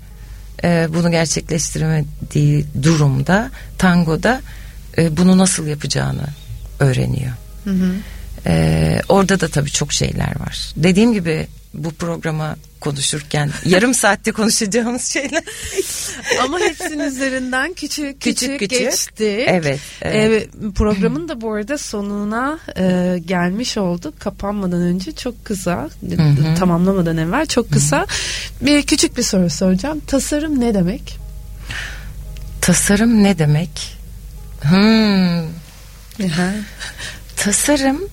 e, 0.64 0.88
bunu 0.94 1.10
gerçekleştiremediği 1.10 2.64
durumda 2.82 3.50
tangoda 3.78 4.40
e, 4.98 5.16
bunu 5.16 5.38
nasıl 5.38 5.66
yapacağını 5.66 6.26
öğreniyor. 6.80 7.32
Hı 7.64 7.70
hı. 7.70 7.92
Ee, 8.46 9.00
orada 9.08 9.40
da 9.40 9.48
tabii 9.48 9.70
çok 9.70 9.92
şeyler 9.92 10.40
var. 10.40 10.72
Dediğim 10.76 11.12
gibi 11.12 11.46
bu 11.74 11.90
programa 11.90 12.56
konuşurken 12.80 13.50
yarım 13.64 13.94
saatte 13.94 14.32
konuşacağımız 14.32 15.04
şeyler. 15.04 15.42
Ama 16.42 16.58
hepsinin 16.58 17.04
üzerinden 17.04 17.72
küçük 17.72 18.20
küçük, 18.20 18.38
Küçük 18.38 18.58
küçük. 18.58 18.78
geçtik. 18.78 19.44
Evet, 19.46 19.80
evet. 20.02 20.48
Ee, 20.64 20.70
programın 20.74 21.28
da 21.28 21.40
bu 21.40 21.52
arada 21.52 21.78
sonuna 21.78 22.58
e, 22.78 23.18
gelmiş 23.26 23.78
olduk. 23.78 24.20
Kapanmadan 24.20 24.82
önce 24.82 25.12
çok 25.12 25.44
kısa, 25.44 25.88
hı. 26.10 26.54
tamamlamadan 26.58 27.16
evvel 27.16 27.46
çok 27.46 27.72
kısa 27.72 28.06
bir 28.60 28.82
küçük 28.82 29.16
bir 29.16 29.22
soru 29.22 29.50
soracağım. 29.50 30.00
Tasarım 30.06 30.60
ne 30.60 30.74
demek? 30.74 31.18
Tasarım 32.60 33.22
ne 33.22 33.38
demek? 33.38 33.98
Hmm, 34.62 35.48
tasarım 37.36 38.08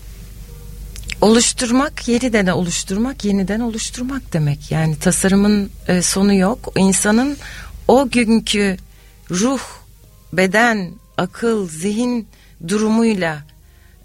oluşturmak, 1.22 2.08
yeniden 2.08 2.48
oluşturmak, 2.48 3.26
yeniden 3.26 3.60
oluşturmak 3.60 4.34
demek. 4.34 4.72
Yani 4.72 5.00
tasarımın 5.00 5.72
e, 5.88 6.02
sonu 6.02 6.34
yok. 6.34 6.74
İnsanın 6.78 7.38
o 7.88 8.10
günkü 8.10 8.78
ruh, 9.32 9.62
beden, 10.34 10.92
akıl, 11.18 11.70
zihin 11.70 12.28
durumuyla 12.68 13.44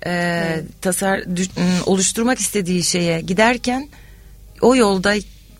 e, 0.06 0.60
tasar 0.80 1.18
dü- 1.18 1.60
m, 1.60 1.82
oluşturmak 1.86 2.38
istediği 2.38 2.84
şeye 2.84 3.20
giderken 3.20 3.88
o 4.60 4.76
yolda 4.76 5.14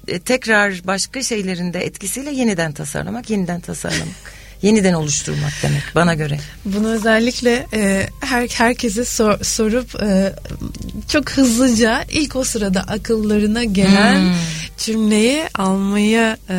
e, 0.09 0.19
tekrar 0.19 0.81
başka 0.85 1.23
şeylerin 1.23 1.73
de 1.73 1.87
etkisiyle 1.87 2.31
yeniden 2.31 2.73
tasarlamak, 2.73 3.31
yeniden 3.31 3.61
tasarlamak, 3.61 4.15
yeniden 4.65 4.95
oluşturmak 4.95 5.53
demek 5.63 5.83
bana 5.95 6.15
göre. 6.15 6.39
Bunu 6.65 6.89
özellikle 6.89 7.67
e, 7.73 8.07
her 8.21 8.49
herkese 8.49 9.05
sor- 9.05 9.45
sorup 9.45 10.03
e, 10.03 10.33
çok 11.09 11.31
hızlıca 11.31 12.05
ilk 12.11 12.37
o 12.37 12.45
sırada 12.45 12.81
akıllarına 12.81 13.65
gelen 13.65 14.21
Hmm. 14.21 14.35
cümleyi 14.79 15.45
almayı 15.55 16.37
e, 16.51 16.55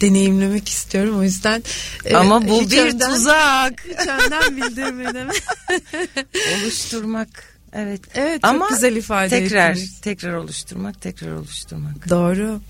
deneyimlemek 0.00 0.68
istiyorum. 0.68 1.18
O 1.18 1.22
yüzden 1.22 1.62
e, 2.04 2.16
Ama 2.16 2.48
bu 2.48 2.70
bir 2.70 2.78
önden- 2.82 3.14
tuzak. 3.14 3.84
Hiç 3.88 4.08
önden 4.08 4.56
bildirmedim. 4.56 5.28
oluşturmak 6.62 7.28
evet. 7.72 8.00
Evet 8.14 8.42
çok 8.42 8.50
Ama 8.50 8.68
güzel 8.68 8.96
ifade 8.96 9.28
tekrar 9.28 9.70
ettiniz. 9.70 10.00
tekrar 10.00 10.32
oluşturmak, 10.34 11.02
tekrar 11.02 11.32
oluşturmak. 11.32 12.10
Doğru. 12.10 12.60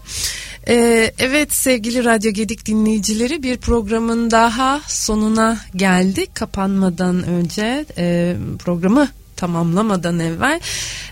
Ee, 0.68 1.12
evet 1.18 1.54
sevgili 1.54 2.04
Radyo 2.04 2.30
Gedik 2.32 2.66
dinleyicileri 2.66 3.42
bir 3.42 3.56
programın 3.56 4.30
daha 4.30 4.80
sonuna 4.88 5.58
geldik. 5.76 6.34
Kapanmadan 6.34 7.22
önce 7.22 7.84
e, 7.98 8.36
programı 8.58 9.08
tamamlamadan 9.36 10.18
evvel 10.20 10.60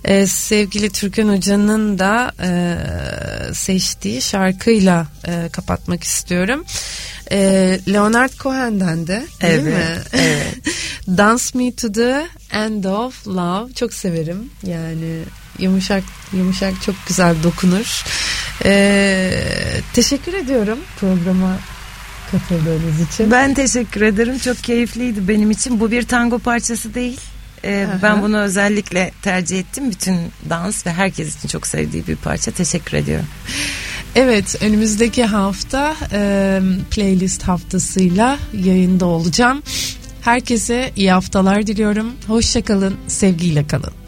e, 0.04 0.26
sevgili 0.26 0.90
Türkan 0.90 1.28
Hoca'nın 1.28 1.98
da 1.98 2.32
e, 2.42 2.76
seçtiği 3.54 4.22
şarkıyla 4.22 5.06
e, 5.28 5.48
kapatmak 5.52 6.04
istiyorum. 6.04 6.64
E, 7.32 7.38
Leonard 7.88 8.32
Cohen'den 8.38 9.06
de 9.06 9.12
değil 9.16 9.26
Evet, 9.40 9.64
mi? 9.64 9.96
evet. 10.12 10.54
Dance 11.08 11.44
Me 11.54 11.72
to 11.74 11.92
the 11.92 12.26
End 12.52 12.84
of 12.84 13.26
Love 13.28 13.72
çok 13.72 13.94
severim 13.94 14.50
yani 14.66 15.22
yumuşak 15.58 16.02
yumuşak 16.32 16.82
çok 16.82 16.94
güzel 17.08 17.42
dokunur. 17.42 18.04
Ee, 18.64 19.32
teşekkür 19.92 20.34
ediyorum 20.34 20.78
programa 21.00 21.56
katıldığınız 22.30 23.00
için. 23.12 23.30
Ben 23.30 23.54
teşekkür 23.54 24.00
ederim. 24.00 24.38
Çok 24.38 24.64
keyifliydi 24.64 25.28
benim 25.28 25.50
için. 25.50 25.80
Bu 25.80 25.90
bir 25.90 26.02
tango 26.02 26.38
parçası 26.38 26.94
değil. 26.94 27.20
Ee, 27.64 27.86
ben 28.02 28.22
bunu 28.22 28.38
özellikle 28.38 29.12
tercih 29.22 29.58
ettim. 29.60 29.90
Bütün 29.90 30.16
dans 30.50 30.86
ve 30.86 30.92
herkes 30.92 31.36
için 31.36 31.48
çok 31.48 31.66
sevdiği 31.66 32.06
bir 32.06 32.16
parça. 32.16 32.50
Teşekkür 32.50 32.96
ediyorum. 32.96 33.26
Evet 34.14 34.62
önümüzdeki 34.62 35.24
hafta 35.24 35.96
e, 36.12 36.60
playlist 36.90 37.42
haftasıyla 37.42 38.38
yayında 38.52 39.06
olacağım. 39.06 39.62
Herkese 40.22 40.92
iyi 40.96 41.12
haftalar 41.12 41.66
diliyorum. 41.66 42.12
Hoşçakalın, 42.26 42.96
sevgiyle 43.08 43.66
kalın. 43.66 44.05